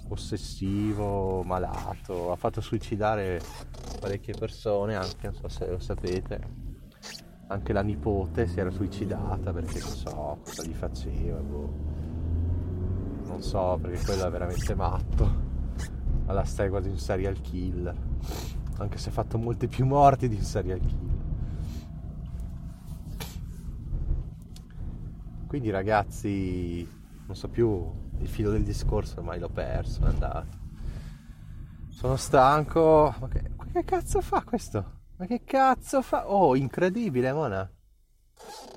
ossessivo, 0.08 1.42
malato, 1.42 2.32
ha 2.32 2.36
fatto 2.36 2.60
suicidare 2.60 3.40
parecchie 4.00 4.34
persone, 4.38 4.96
anche 4.96 5.26
non 5.26 5.34
so 5.34 5.48
se 5.48 5.66
lo 5.66 5.78
sapete. 5.78 6.60
Anche 7.48 7.74
la 7.74 7.82
nipote 7.82 8.46
si 8.46 8.60
era 8.60 8.70
suicidata 8.70 9.52
perché 9.52 9.78
non 9.80 9.90
so 9.90 10.38
cosa 10.42 10.62
gli 10.64 10.72
faceva, 10.72 11.38
boh. 11.38 11.74
non 13.26 13.42
so 13.42 13.78
perché 13.82 14.02
quello 14.06 14.26
è 14.26 14.30
veramente 14.30 14.74
matto, 14.74 15.30
alla 16.26 16.44
stregua 16.44 16.80
di 16.80 16.88
un 16.88 16.96
serial 16.96 17.38
killer 17.42 18.61
anche 18.78 18.98
se 18.98 19.10
ha 19.10 19.12
fatto 19.12 19.38
molti 19.38 19.66
più 19.68 19.84
morti 19.86 20.28
di 20.28 20.36
un 20.36 20.42
serial 20.42 20.80
killer. 20.80 21.20
Quindi 25.46 25.70
ragazzi, 25.70 26.88
non 27.26 27.36
so 27.36 27.48
più 27.48 27.90
il 28.18 28.28
filo 28.28 28.50
del 28.50 28.62
discorso, 28.62 29.18
ormai 29.18 29.38
l'ho 29.38 29.50
perso, 29.50 30.02
è 30.02 30.08
andato. 30.08 30.60
Sono 31.90 32.16
stanco. 32.16 33.14
Ma 33.20 33.28
che, 33.28 33.50
che 33.72 33.84
cazzo 33.84 34.20
fa 34.22 34.42
questo? 34.42 35.00
Ma 35.16 35.26
che 35.26 35.44
cazzo 35.44 36.00
fa? 36.00 36.30
Oh, 36.30 36.56
incredibile, 36.56 37.32
Mona. 37.32 37.70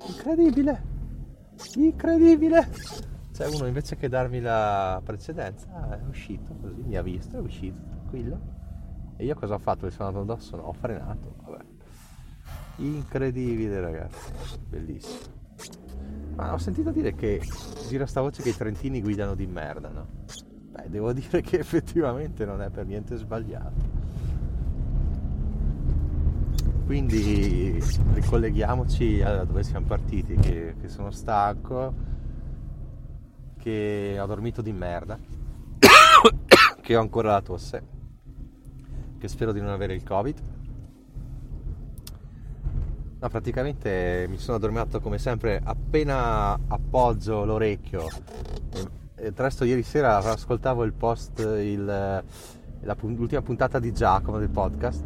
Incredibile. 0.06 0.82
Incredibile. 1.76 2.70
Cioè 3.32 3.46
uno 3.48 3.66
invece 3.66 3.96
che 3.96 4.08
darmi 4.08 4.40
la 4.40 5.00
precedenza 5.02 5.98
è 5.98 6.06
uscito 6.06 6.54
così, 6.60 6.82
mi 6.82 6.96
ha 6.96 7.02
visto, 7.02 7.36
è 7.36 7.40
uscito, 7.40 7.82
tranquillo 7.88 8.55
e 9.16 9.24
io 9.24 9.34
cosa 9.34 9.54
ho 9.54 9.58
fatto? 9.58 9.86
Mi 9.86 9.90
sono 9.90 10.08
andato 10.08 10.32
addosso? 10.32 10.56
No, 10.56 10.62
ho 10.64 10.72
frenato. 10.72 11.34
Vabbè. 11.44 11.64
Incredibile 12.76 13.80
ragazzi, 13.80 14.32
bellissimo. 14.68 15.34
Ma 16.34 16.52
ho 16.52 16.58
sentito 16.58 16.90
dire 16.90 17.14
che 17.14 17.40
gira 17.88 18.04
sta 18.04 18.20
voce 18.20 18.42
che 18.42 18.50
i 18.50 18.56
trentini 18.56 19.00
guidano 19.00 19.34
di 19.34 19.46
merda, 19.46 19.88
no? 19.88 20.06
Beh, 20.70 20.90
devo 20.90 21.14
dire 21.14 21.40
che 21.40 21.58
effettivamente 21.58 22.44
non 22.44 22.60
è 22.60 22.68
per 22.68 22.84
niente 22.84 23.16
sbagliato. 23.16 24.04
Quindi 26.84 27.82
ricolleghiamoci 28.12 29.22
a 29.22 29.44
dove 29.44 29.62
siamo 29.62 29.86
partiti, 29.86 30.34
che, 30.34 30.76
che 30.78 30.88
sono 30.88 31.10
stanco, 31.10 31.94
che 33.58 34.16
ho 34.20 34.26
dormito 34.26 34.60
di 34.60 34.72
merda, 34.72 35.18
che 36.80 36.96
ho 36.96 37.00
ancora 37.00 37.32
la 37.32 37.40
tosse, 37.40 37.82
che 39.18 39.28
spero 39.28 39.52
di 39.52 39.60
non 39.60 39.70
avere 39.70 39.94
il 39.94 40.02
covid. 40.02 40.42
No, 43.18 43.28
praticamente 43.28 44.26
mi 44.28 44.36
sono 44.36 44.58
addormentato 44.58 45.00
come 45.00 45.18
sempre 45.18 45.60
appena 45.62 46.52
appoggio 46.68 47.44
l'orecchio. 47.44 48.06
E, 49.14 49.32
tra 49.32 49.44
l'altro 49.44 49.64
ieri 49.64 49.82
sera 49.82 50.18
ascoltavo 50.18 50.84
il 50.84 50.92
post, 50.92 51.38
il, 51.38 51.84
la, 51.84 52.96
l'ultima 53.00 53.40
puntata 53.40 53.78
di 53.78 53.92
Giacomo 53.92 54.38
del 54.38 54.50
podcast. 54.50 55.02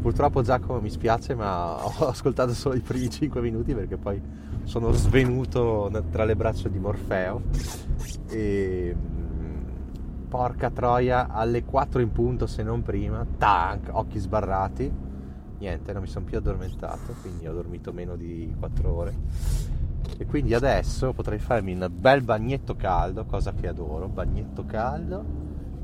Purtroppo 0.00 0.42
Giacomo 0.42 0.80
mi 0.80 0.90
spiace 0.90 1.34
ma 1.34 1.76
ho 1.86 2.08
ascoltato 2.08 2.52
solo 2.52 2.74
i 2.74 2.80
primi 2.80 3.08
5 3.08 3.40
minuti 3.40 3.72
perché 3.72 3.96
poi 3.96 4.20
sono 4.64 4.90
svenuto 4.92 5.90
tra 6.10 6.24
le 6.24 6.34
braccia 6.36 6.68
di 6.68 6.78
Morfeo 6.78 7.42
e 8.28 8.96
porca 10.34 10.68
troia 10.68 11.28
alle 11.28 11.64
4 11.64 12.00
in 12.00 12.10
punto 12.10 12.48
se 12.48 12.64
non 12.64 12.82
prima 12.82 13.24
tac 13.38 13.90
occhi 13.92 14.18
sbarrati. 14.18 14.92
Niente 15.58 15.92
non 15.92 16.02
mi 16.02 16.08
sono 16.08 16.24
più 16.24 16.36
addormentato 16.36 17.14
quindi 17.20 17.46
ho 17.46 17.52
dormito 17.52 17.92
meno 17.92 18.16
di 18.16 18.52
4 18.58 18.92
ore. 18.92 19.14
E 20.18 20.26
quindi 20.26 20.52
adesso 20.52 21.12
potrei 21.12 21.38
farmi 21.38 21.74
un 21.74 21.88
bel 21.88 22.22
bagnetto 22.22 22.74
caldo 22.74 23.24
cosa 23.26 23.52
che 23.52 23.68
adoro 23.68 24.08
bagnetto 24.08 24.64
caldo. 24.64 25.24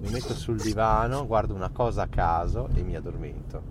Mi 0.00 0.10
metto 0.10 0.34
sul 0.34 0.56
divano 0.56 1.28
guardo 1.28 1.54
una 1.54 1.70
cosa 1.70 2.02
a 2.02 2.08
caso 2.08 2.70
e 2.74 2.82
mi 2.82 2.96
addormento. 2.96 3.62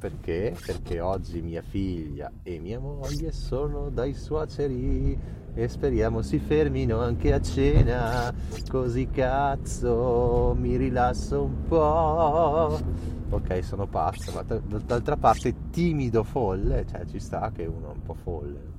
Perché? 0.00 0.56
Perché 0.66 0.98
oggi 0.98 1.42
mia 1.42 1.62
figlia 1.62 2.28
e 2.42 2.58
mia 2.58 2.80
moglie 2.80 3.30
sono 3.30 3.88
dai 3.88 4.14
suoceri 4.14 5.16
e 5.56 5.68
speriamo 5.68 6.20
si 6.20 6.40
fermino 6.40 7.00
anche 7.00 7.32
a 7.32 7.40
cena, 7.40 8.34
così 8.68 9.08
cazzo 9.08 10.56
mi 10.58 10.76
rilasso 10.76 11.44
un 11.44 11.62
po'. 11.68 12.78
Ok, 13.30 13.62
sono 13.62 13.86
pazzo, 13.86 14.32
ma 14.32 14.42
d'altra 14.42 15.16
parte 15.16 15.70
timido 15.70 16.24
folle, 16.24 16.84
cioè 16.86 17.04
ci 17.06 17.20
sta 17.20 17.52
che 17.52 17.66
uno 17.66 17.90
è 17.90 17.94
un 17.94 18.02
po' 18.02 18.14
folle. 18.14 18.72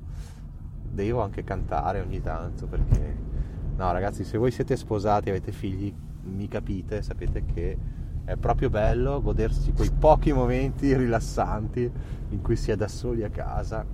Devo 0.92 1.22
anche 1.22 1.44
cantare 1.44 2.02
ogni 2.02 2.22
tanto 2.22 2.68
perché... 2.68 3.34
No 3.78 3.92
ragazzi, 3.92 4.24
se 4.24 4.38
voi 4.38 4.52
siete 4.52 4.78
sposati 4.78 5.28
e 5.28 5.32
avete 5.32 5.52
figli, 5.52 5.94
mi 6.24 6.48
capite, 6.48 7.02
sapete 7.02 7.44
che 7.44 7.78
è 8.24 8.38
proprio 8.38 8.70
bello 8.70 9.22
godersi 9.22 9.74
quei 9.74 9.92
pochi 9.92 10.32
momenti 10.32 10.96
rilassanti 10.96 11.92
in 12.30 12.42
cui 12.42 12.56
si 12.56 12.72
è 12.72 12.76
da 12.76 12.88
soli 12.88 13.24
a 13.24 13.30
casa 13.30 13.86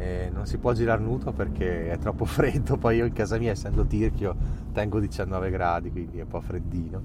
e 0.00 0.30
non 0.32 0.46
si 0.46 0.56
può 0.56 0.72
girare 0.72 1.02
nudo 1.02 1.30
perché 1.32 1.90
è 1.90 1.98
troppo 1.98 2.24
freddo. 2.26 2.78
Poi 2.78 2.96
io 2.96 3.04
in 3.04 3.12
casa 3.12 3.36
mia 3.36 3.50
essendo 3.50 3.84
tirchio 3.84 4.34
tengo 4.72 4.98
19 4.98 5.50
gradi 5.50 5.90
quindi 5.90 6.18
è 6.18 6.22
un 6.22 6.28
po' 6.28 6.40
freddino. 6.40 7.02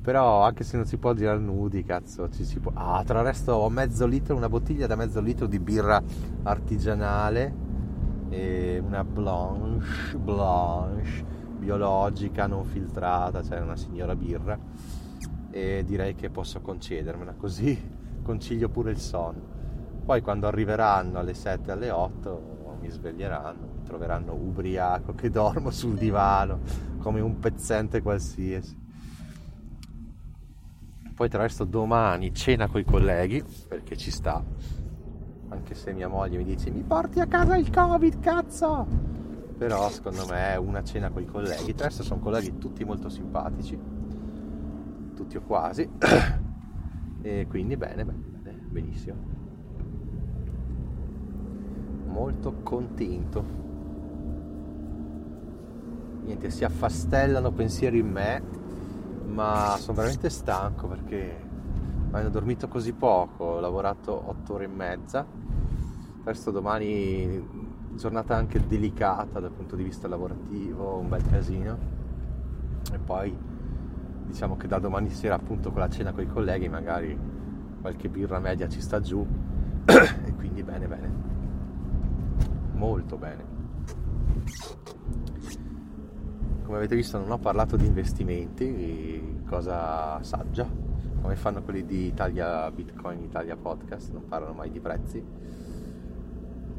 Però 0.00 0.42
anche 0.42 0.64
se 0.64 0.76
non 0.76 0.86
si 0.86 0.96
può 0.96 1.12
girare 1.12 1.38
nudi 1.38 1.84
cazzo 1.84 2.28
ci 2.30 2.44
si 2.44 2.58
può. 2.58 2.72
Ah 2.74 3.02
tra 3.04 3.20
il 3.20 3.26
resto 3.26 3.52
ho 3.52 3.68
mezzo 3.68 4.06
litro 4.06 4.34
una 4.34 4.48
bottiglia 4.48 4.86
da 4.86 4.96
mezzo 4.96 5.20
litro 5.20 5.46
di 5.46 5.60
birra 5.60 6.02
artigianale 6.44 7.70
una 8.32 9.04
blanche 9.04 10.16
blanche 10.16 11.40
biologica, 11.58 12.46
non 12.46 12.64
filtrata, 12.64 13.42
cioè 13.42 13.60
una 13.60 13.76
signora 13.76 14.16
birra. 14.16 14.58
E 15.50 15.84
direi 15.86 16.14
che 16.14 16.30
posso 16.30 16.60
concedermela 16.60 17.34
così 17.34 17.78
concilio 18.22 18.70
pure 18.70 18.90
il 18.90 18.98
sonno. 18.98 19.51
Poi 20.04 20.20
quando 20.20 20.46
arriveranno 20.46 21.18
alle 21.18 21.34
7 21.34 21.70
alle 21.70 21.90
8 21.90 22.76
mi 22.80 22.90
sveglieranno, 22.90 23.68
mi 23.76 23.82
troveranno 23.84 24.34
ubriaco 24.34 25.14
che 25.14 25.30
dormo 25.30 25.70
sul 25.70 25.96
divano 25.96 26.60
come 26.98 27.20
un 27.20 27.38
pezzente 27.38 28.02
qualsiasi. 28.02 28.80
Poi 31.14 31.28
tra 31.28 31.40
l'altro 31.40 31.64
domani 31.64 32.34
cena 32.34 32.66
con 32.66 32.80
i 32.80 32.84
colleghi 32.84 33.44
perché 33.68 33.96
ci 33.96 34.10
sta. 34.10 34.42
Anche 35.48 35.74
se 35.74 35.92
mia 35.92 36.08
moglie 36.08 36.38
mi 36.38 36.44
dice 36.44 36.70
mi 36.70 36.82
porti 36.82 37.20
a 37.20 37.26
casa 37.26 37.56
il 37.56 37.70
covid, 37.70 38.20
cazzo! 38.20 39.10
però 39.62 39.88
secondo 39.90 40.26
me 40.26 40.54
è 40.54 40.56
una 40.56 40.82
cena 40.82 41.10
con 41.10 41.22
i 41.22 41.26
colleghi. 41.26 41.72
Tra 41.74 41.86
l'altro 41.86 42.02
sono 42.02 42.18
colleghi 42.18 42.58
tutti 42.58 42.82
molto 42.84 43.08
simpatici, 43.08 43.78
tutti 45.14 45.36
o 45.36 45.42
quasi, 45.42 45.88
e 47.22 47.46
quindi 47.48 47.76
bene, 47.76 48.04
bene, 48.04 48.18
bene, 48.42 48.58
benissimo. 48.68 49.41
Molto 52.12 52.56
contento. 52.62 53.42
Niente, 56.24 56.50
si 56.50 56.62
affastellano 56.62 57.50
pensieri 57.52 58.00
in 58.00 58.10
me, 58.10 58.42
ma 59.24 59.76
sono 59.78 59.96
veramente 59.96 60.28
stanco 60.28 60.86
perché 60.86 61.50
ho 62.12 62.28
dormito 62.28 62.68
così 62.68 62.92
poco, 62.92 63.44
ho 63.44 63.60
lavorato 63.60 64.28
otto 64.28 64.54
ore 64.54 64.64
e 64.64 64.68
mezza. 64.68 65.26
Presto 66.22 66.50
domani 66.50 67.70
giornata 67.94 68.36
anche 68.36 68.64
delicata 68.66 69.40
dal 69.40 69.50
punto 69.50 69.74
di 69.74 69.82
vista 69.82 70.06
lavorativo, 70.06 70.98
un 70.98 71.08
bel 71.08 71.26
casino. 71.26 71.78
E 72.92 72.98
poi 72.98 73.34
diciamo 74.26 74.58
che 74.58 74.68
da 74.68 74.78
domani 74.78 75.08
sera 75.08 75.36
appunto 75.36 75.70
con 75.70 75.80
la 75.80 75.88
cena 75.88 76.12
con 76.12 76.22
i 76.22 76.28
colleghi 76.28 76.68
magari 76.68 77.18
qualche 77.80 78.08
birra 78.08 78.38
media 78.38 78.68
ci 78.68 78.80
sta 78.80 79.00
giù 79.00 79.26
e 79.86 80.34
quindi 80.36 80.62
bene 80.62 80.86
bene. 80.86 81.31
Molto 82.82 83.16
bene. 83.16 83.44
Come 86.64 86.76
avete 86.76 86.96
visto 86.96 87.16
non 87.16 87.30
ho 87.30 87.38
parlato 87.38 87.76
di 87.76 87.86
investimenti, 87.86 89.44
cosa 89.48 90.20
saggia, 90.24 90.68
come 91.20 91.36
fanno 91.36 91.62
quelli 91.62 91.86
di 91.86 92.06
Italia 92.06 92.68
Bitcoin 92.72 93.22
Italia 93.22 93.54
Podcast, 93.56 94.10
non 94.10 94.26
parlano 94.26 94.54
mai 94.54 94.72
di 94.72 94.80
prezzi 94.80 95.24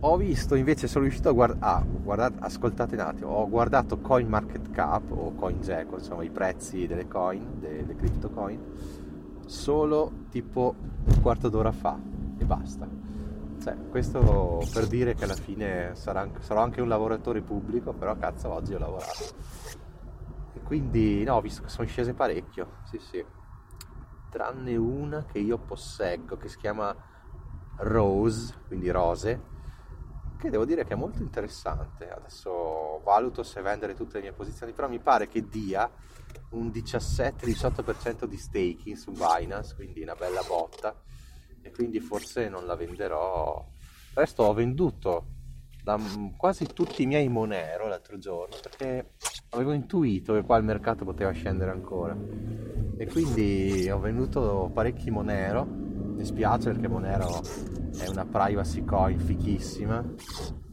ho 0.06 0.18
visto 0.18 0.56
invece, 0.56 0.88
sono 0.88 1.06
riuscito 1.06 1.30
a 1.30 1.32
guardare, 1.32 1.60
ah, 1.62 1.82
guardate, 1.86 2.36
ascoltate 2.40 2.96
un 2.96 3.02
attimo, 3.02 3.30
ho 3.30 3.48
guardato 3.48 4.00
Coin 4.00 4.28
Market 4.28 4.70
Cap 4.72 5.10
o 5.10 5.32
CoinGecko, 5.34 5.96
insomma 5.96 6.24
i 6.24 6.30
prezzi 6.30 6.86
delle 6.88 7.08
coin, 7.08 7.60
delle 7.62 7.96
crypto 7.96 8.30
coin, 8.30 8.60
solo 9.46 10.12
tipo 10.30 10.76
un 11.06 11.22
quarto 11.22 11.48
d'ora 11.48 11.72
fa 11.72 11.98
e 12.38 12.44
basta. 12.44 12.86
Cioè, 13.64 13.78
questo 13.90 14.62
per 14.74 14.88
dire 14.88 15.16
che 15.16 15.24
alla 15.24 15.38
fine 15.38 15.96
sarà, 15.96 16.30
sarò 16.40 16.62
anche 16.62 16.82
un 16.82 16.90
lavoratore 16.90 17.40
pubblico, 17.42 17.94
però 17.94 18.14
cazzo 18.18 18.52
oggi 18.52 18.74
ho 18.74 18.78
lavorato. 18.78 19.24
E 20.54 20.60
quindi 20.64 21.24
no, 21.24 21.40
visto 21.40 21.62
che 21.62 21.70
sono 21.70 21.88
scese 21.88 22.14
parecchio, 22.14 22.80
sì 22.84 23.00
sì. 23.00 23.26
Tranne 24.30 24.76
una 24.76 25.24
che 25.24 25.40
io 25.40 25.58
posseggo, 25.60 26.36
che 26.36 26.50
si 26.50 26.58
chiama 26.58 26.94
Rose, 27.78 28.54
quindi 28.68 28.90
rose, 28.90 29.42
che 30.38 30.50
devo 30.50 30.66
dire 30.66 30.84
che 30.84 30.92
è 30.92 30.98
molto 30.98 31.22
interessante. 31.22 32.10
Adesso 32.10 33.00
valuto 33.06 33.44
se 33.44 33.62
vendere 33.62 33.94
tutte 33.94 34.16
le 34.16 34.24
mie 34.24 34.34
posizioni, 34.34 34.74
però 34.74 34.90
mi 34.90 35.00
pare 35.00 35.30
che 35.30 35.48
dia 35.48 35.90
un 36.50 36.68
17-18% 36.68 38.26
di 38.26 38.36
staking 38.36 38.98
su 38.98 39.12
Binance, 39.12 39.74
quindi 39.74 40.02
una 40.02 40.16
bella 40.16 40.42
botta 40.46 40.94
e 41.64 41.72
quindi 41.72 42.00
forse 42.00 42.50
non 42.50 42.66
la 42.68 42.76
venderò. 42.76 43.66
Resto 44.14 44.44
ho 44.44 44.54
venduto 44.54 45.26
da 45.84 46.00
quasi 46.38 46.66
tutti 46.68 47.04
i 47.04 47.06
miei 47.06 47.28
Monero 47.28 47.88
l'altro 47.88 48.18
giorno 48.18 48.56
perché 48.62 49.16
avevo 49.50 49.74
intuito 49.74 50.34
che 50.34 50.44
qua 50.44 50.58
il 50.58 50.64
mercato 50.64 51.04
poteva 51.04 51.32
scendere 51.32 51.72
ancora 51.72 52.16
e 52.96 53.06
quindi 53.08 53.90
ho 53.90 54.00
venduto 54.00 54.72
parecchi 54.74 55.12
Monero 55.12 55.66
mi 55.66 56.24
spiace 56.24 56.72
perché 56.72 56.88
Monero 56.88 57.42
è 57.98 58.08
una 58.08 58.26
privacy 58.26 58.86
coin 58.86 59.20
fichissima 59.20 60.04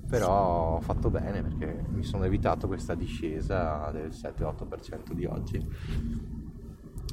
però 0.08 0.76
ho 0.76 0.80
fatto 0.80 1.10
bene 1.10 1.42
perché 1.42 1.84
mi 1.88 2.04
sono 2.04 2.24
evitato 2.24 2.68
questa 2.68 2.94
discesa 2.94 3.90
del 3.92 4.10
7-8% 4.10 5.12
di 5.12 5.24
oggi 5.24 5.68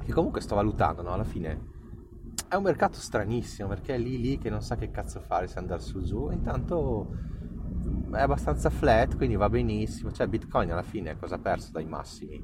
che 0.05 0.13
comunque 0.13 0.41
sto 0.41 0.53
valutando 0.53 1.01
no? 1.01 1.13
alla 1.13 1.23
fine 1.23 1.75
è 2.47 2.55
un 2.55 2.63
mercato 2.63 2.99
stranissimo 2.99 3.67
perché 3.67 3.95
è 3.95 3.97
lì 3.97 4.19
lì 4.19 4.37
che 4.37 4.49
non 4.49 4.61
sa 4.61 4.75
che 4.75 4.91
cazzo 4.91 5.19
fare 5.19 5.47
se 5.47 5.59
andare 5.59 5.81
su 5.81 6.01
giù 6.01 6.29
intanto 6.31 7.15
è 8.13 8.21
abbastanza 8.21 8.69
flat 8.69 9.15
quindi 9.15 9.35
va 9.35 9.49
benissimo 9.49 10.11
cioè 10.11 10.27
bitcoin 10.27 10.71
alla 10.71 10.83
fine 10.83 11.17
cosa 11.17 11.35
ha 11.35 11.39
perso 11.39 11.71
dai 11.71 11.85
massimi 11.85 12.43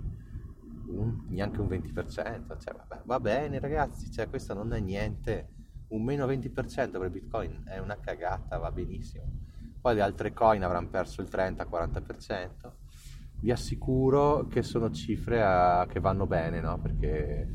un, 0.87 1.25
neanche 1.29 1.61
un 1.61 1.67
20% 1.67 2.59
cioè 2.59 2.75
vabbè, 2.75 3.01
va 3.05 3.19
bene 3.19 3.59
ragazzi 3.59 4.11
cioè 4.11 4.29
questo 4.29 4.53
non 4.53 4.73
è 4.73 4.79
niente 4.79 5.53
un 5.93 6.03
meno 6.03 6.25
20% 6.25 6.99
per 6.99 7.09
Bitcoin 7.09 7.63
è 7.65 7.77
una 7.77 7.99
cagata, 7.99 8.57
va 8.57 8.71
benissimo. 8.71 9.25
Poi 9.79 9.95
le 9.95 10.01
altre 10.01 10.33
coin 10.33 10.63
avranno 10.63 10.89
perso 10.89 11.21
il 11.21 11.29
30-40%. 11.31 12.71
Vi 13.41 13.51
assicuro 13.51 14.47
che 14.47 14.63
sono 14.63 14.89
cifre 14.91 15.43
a, 15.43 15.85
che 15.87 15.99
vanno 15.99 16.25
bene, 16.25 16.61
no? 16.61 16.79
Perché 16.79 17.47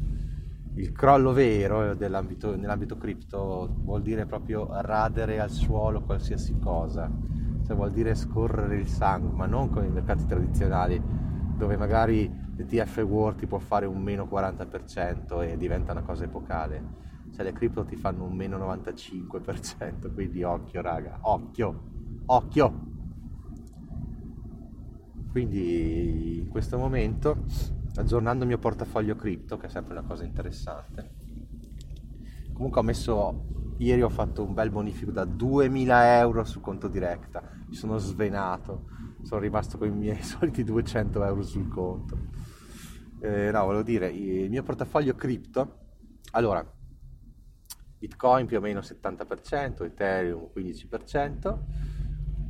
il 0.78 0.92
crollo 0.92 1.32
vero 1.32 1.92
nell'ambito 1.94 2.96
cripto 2.96 3.74
vuol 3.80 4.00
dire 4.00 4.26
proprio 4.26 4.68
radere 4.80 5.40
al 5.40 5.50
suolo 5.50 6.02
qualsiasi 6.02 6.56
cosa. 6.58 7.10
cioè 7.66 7.74
vuol 7.74 7.90
dire 7.90 8.14
scorrere 8.14 8.76
il 8.76 8.86
sangue, 8.86 9.36
ma 9.36 9.46
non 9.46 9.68
come 9.70 9.86
i 9.86 9.90
mercati 9.90 10.24
tradizionali 10.24 11.02
dove 11.56 11.76
magari 11.76 12.32
l'ETF 12.54 12.98
World 12.98 13.40
ti 13.40 13.46
può 13.46 13.58
fare 13.58 13.86
un 13.86 14.00
meno 14.00 14.28
40% 14.30 15.42
e 15.42 15.56
diventa 15.56 15.92
una 15.92 16.02
cosa 16.02 16.24
epocale. 16.24 17.06
Cioè 17.34 17.44
le 17.44 17.52
cripto 17.52 17.84
ti 17.84 17.96
fanno 17.96 18.24
un 18.24 18.34
meno 18.34 18.56
95%, 18.58 20.14
quindi 20.14 20.44
occhio 20.44 20.80
raga, 20.80 21.18
occhio, 21.22 21.82
occhio! 22.26 22.86
Quindi 25.30 26.38
in 26.38 26.48
questo 26.48 26.78
momento, 26.78 27.44
aggiornando 27.98 28.44
il 28.44 28.48
mio 28.48 28.58
portafoglio 28.58 29.16
cripto, 29.16 29.56
che 29.56 29.66
è 29.66 29.70
sempre 29.70 29.92
una 29.92 30.06
cosa 30.06 30.24
interessante, 30.24 31.10
comunque 32.52 32.80
ho 32.80 32.84
messo 32.84 33.44
ieri 33.78 34.02
ho 34.02 34.08
fatto 34.08 34.42
un 34.44 34.54
bel 34.54 34.70
bonifico 34.70 35.10
da 35.10 35.24
2000 35.24 36.18
euro 36.18 36.44
su 36.44 36.60
conto 36.60 36.88
diretta. 36.88 37.42
Mi 37.66 37.74
sono 37.74 37.98
svenato 37.98 38.96
sono 39.22 39.40
rimasto 39.40 39.78
con 39.78 39.88
i 39.88 39.92
miei 39.92 40.22
soliti 40.24 40.64
200 40.64 41.24
euro 41.24 41.42
sul 41.42 41.68
conto. 41.68 42.16
Eh, 43.20 43.50
no 43.50 43.64
volevo 43.64 43.82
dire 43.82 44.08
il 44.08 44.48
mio 44.48 44.62
portafoglio 44.62 45.14
cripto 45.16 45.86
allora 46.30 46.64
bitcoin 47.98 48.46
più 48.46 48.58
o 48.58 48.60
meno 48.60 48.78
70% 48.78 49.82
ethereum 49.82 50.50
15% 50.54 51.58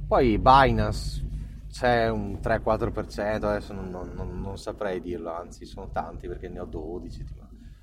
poi 0.06 0.38
binance 0.38 1.26
c'è 1.70 2.08
un 2.08 2.38
3-4% 2.42 3.44
adesso 3.44 3.72
non, 3.72 3.90
non, 3.90 4.40
non 4.40 4.58
saprei 4.58 5.00
dirlo 5.00 5.32
anzi 5.32 5.66
sono 5.66 5.90
tanti 5.90 6.26
perché 6.26 6.48
ne 6.48 6.60
ho 6.60 6.64
12 6.64 7.24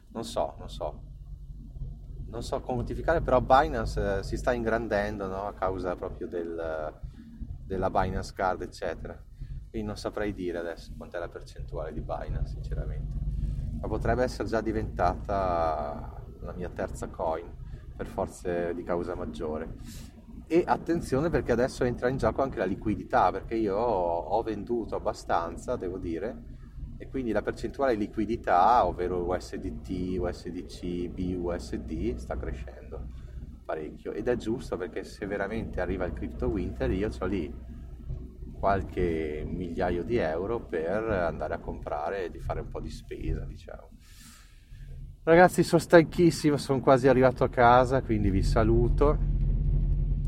non 0.10 0.24
so 0.24 0.56
non 0.58 0.69
so 0.69 1.13
non 2.36 2.43
so 2.43 2.60
quantificare, 2.60 3.21
però 3.21 3.39
Binance 3.39 4.17
eh, 4.17 4.24
si 4.24 4.36
sta 4.36 4.52
ingrandendo 4.52 5.26
no? 5.28 5.48
a 5.48 5.54
causa 5.54 5.95
proprio 5.95 6.28
del, 6.28 6.93
della 7.65 7.89
Binance 7.89 8.34
Card, 8.34 8.62
eccetera. 8.62 9.17
Quindi 9.69 9.88
non 9.88 9.98
saprei 9.98 10.34
dire 10.34 10.58
adesso 10.58 10.93
quant'è 10.98 11.17
la 11.17 11.30
percentuale 11.30 11.93
di 11.93 12.02
Binance, 12.02 12.54
sinceramente. 12.54 13.24
Ma 13.80 13.88
potrebbe 13.88 14.24
essere 14.24 14.50
già 14.50 14.60
diventata 14.60 16.21
la 16.41 16.54
mia 16.54 16.69
terza 16.69 17.08
coin 17.08 17.50
per 17.95 18.06
forze 18.06 18.74
di 18.74 18.84
causa 18.84 19.15
maggiore. 19.15 19.78
E 20.48 20.64
attenzione 20.66 21.30
perché 21.30 21.52
adesso 21.52 21.84
entra 21.84 22.08
in 22.08 22.18
gioco 22.18 22.42
anche 22.42 22.60
la 22.60 22.66
liquidità, 22.66 23.32
perché 23.32 23.56
io 23.56 23.76
ho 23.76 24.42
venduto 24.44 24.96
abbastanza, 24.96 25.76
devo 25.76 25.98
dire, 25.98 26.54
e 26.98 27.08
quindi 27.10 27.32
la 27.32 27.42
percentuale 27.42 27.98
di 27.98 28.06
liquidità, 28.06 28.86
ovvero 28.86 29.26
USDT, 29.26 30.18
USDC, 30.20 31.08
BUSD, 31.10 32.16
sta 32.16 32.38
crescendo 32.38 33.24
parecchio. 33.66 34.14
Ed 34.14 34.28
è 34.28 34.36
giusto 34.36 34.78
perché 34.78 35.04
se 35.04 35.26
veramente 35.26 35.82
arriva 35.82 36.06
il 36.06 36.14
crypto 36.14 36.48
winter 36.48 36.92
io 36.92 37.10
ho 37.18 37.26
lì 37.26 37.54
qualche 38.54 39.44
migliaio 39.46 40.04
di 40.04 40.18
euro 40.18 40.60
per 40.60 41.04
andare 41.04 41.56
a 41.56 41.60
comprare 41.60 42.26
e 42.26 42.30
di 42.30 42.40
fare 42.40 42.62
un 42.62 42.70
po' 42.70 42.80
di 42.80 42.90
spesa 42.90 43.44
diciamo. 43.44 43.90
Ragazzi 45.24 45.64
sono 45.64 45.82
stanchissimo 45.82 46.58
sono 46.58 46.80
quasi 46.80 47.08
arrivato 47.08 47.44
a 47.44 47.50
casa 47.50 48.02
quindi 48.02 48.30
vi 48.30 48.44
saluto 48.44 49.18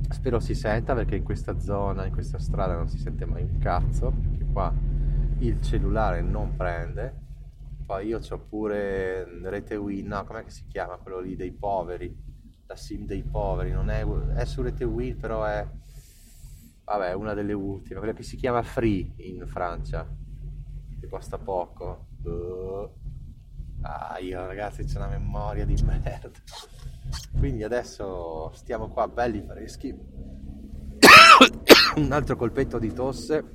spero 0.10 0.40
si 0.40 0.56
senta 0.56 0.94
perché 0.94 1.16
in 1.16 1.24
questa 1.24 1.60
zona 1.60 2.06
in 2.06 2.12
questa 2.12 2.40
strada 2.40 2.76
non 2.76 2.88
si 2.88 2.98
sente 2.98 3.26
mai 3.26 3.44
un 3.44 3.58
cazzo 3.58 4.12
perché 4.12 4.46
qua 4.52 4.74
il 5.40 5.62
cellulare 5.62 6.22
non 6.22 6.56
prende. 6.56 7.26
Poi 7.86 8.08
io 8.08 8.20
ho 8.28 8.38
pure 8.50 9.24
rete 9.44 9.76
Win 9.76 10.08
no 10.08 10.24
com'è 10.26 10.44
che 10.44 10.50
si 10.50 10.66
chiama? 10.68 10.98
Quello 10.98 11.20
lì 11.20 11.36
dei 11.36 11.52
poveri 11.52 12.26
la 12.68 12.76
sim 12.76 13.06
dei 13.06 13.24
poveri 13.24 13.72
non 13.72 13.90
è, 13.90 14.06
è 14.36 14.46
su 14.46 14.62
rete 14.62 14.84
Win 14.84 15.18
però 15.18 15.46
è 15.46 15.66
vabbè 16.84 17.14
una 17.14 17.34
delle 17.34 17.54
ultime 17.54 18.00
quella 18.00 18.14
che 18.14 18.24
si 18.24 18.36
chiama 18.36 18.62
Free 18.62 19.14
in 19.18 19.46
Francia 19.48 20.08
che 21.00 21.08
costa 21.08 21.38
poco. 21.38 22.08
Uh. 22.24 23.07
Ah 23.82 24.18
io 24.20 24.46
ragazzi 24.46 24.84
c'è 24.84 24.98
una 24.98 25.08
memoria 25.08 25.66
di 25.66 25.82
merda. 25.84 26.30
Quindi 27.38 27.64
adesso 27.64 28.52
stiamo 28.54 28.90
qua 28.90 29.08
belli 29.08 29.42
freschi. 29.42 29.96
Un 31.96 32.12
altro 32.12 32.36
colpetto 32.36 32.80
di 32.80 32.94
tosse. 32.94 33.52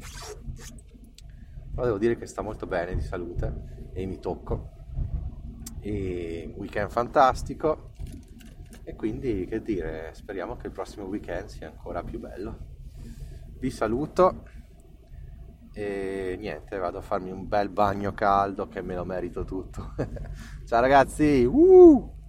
Però 1.74 1.84
devo 1.84 1.98
dire 1.98 2.16
che 2.16 2.26
sta 2.26 2.42
molto 2.42 2.66
bene 2.66 2.94
di 2.94 3.02
salute 3.02 3.90
e 3.92 4.06
mi 4.06 4.18
tocco. 4.18 4.70
E 5.80 6.52
weekend 6.56 6.90
fantastico. 6.90 7.92
E 8.84 8.94
quindi 8.94 9.46
che 9.46 9.62
dire 9.62 10.10
speriamo 10.12 10.56
che 10.56 10.66
il 10.66 10.72
prossimo 10.72 11.06
weekend 11.06 11.48
sia 11.48 11.68
ancora 11.68 12.02
più 12.02 12.18
bello. 12.18 12.70
Vi 13.58 13.70
saluto 13.70 14.44
e 15.72 16.36
niente 16.38 16.76
vado 16.78 16.98
a 16.98 17.02
farmi 17.02 17.30
un 17.30 17.48
bel 17.48 17.68
bagno 17.68 18.12
caldo 18.12 18.68
che 18.68 18.82
me 18.82 18.94
lo 18.94 19.04
merito 19.04 19.44
tutto 19.44 19.94
ciao 20.66 20.80
ragazzi 20.80 21.44
uh! 21.44 22.21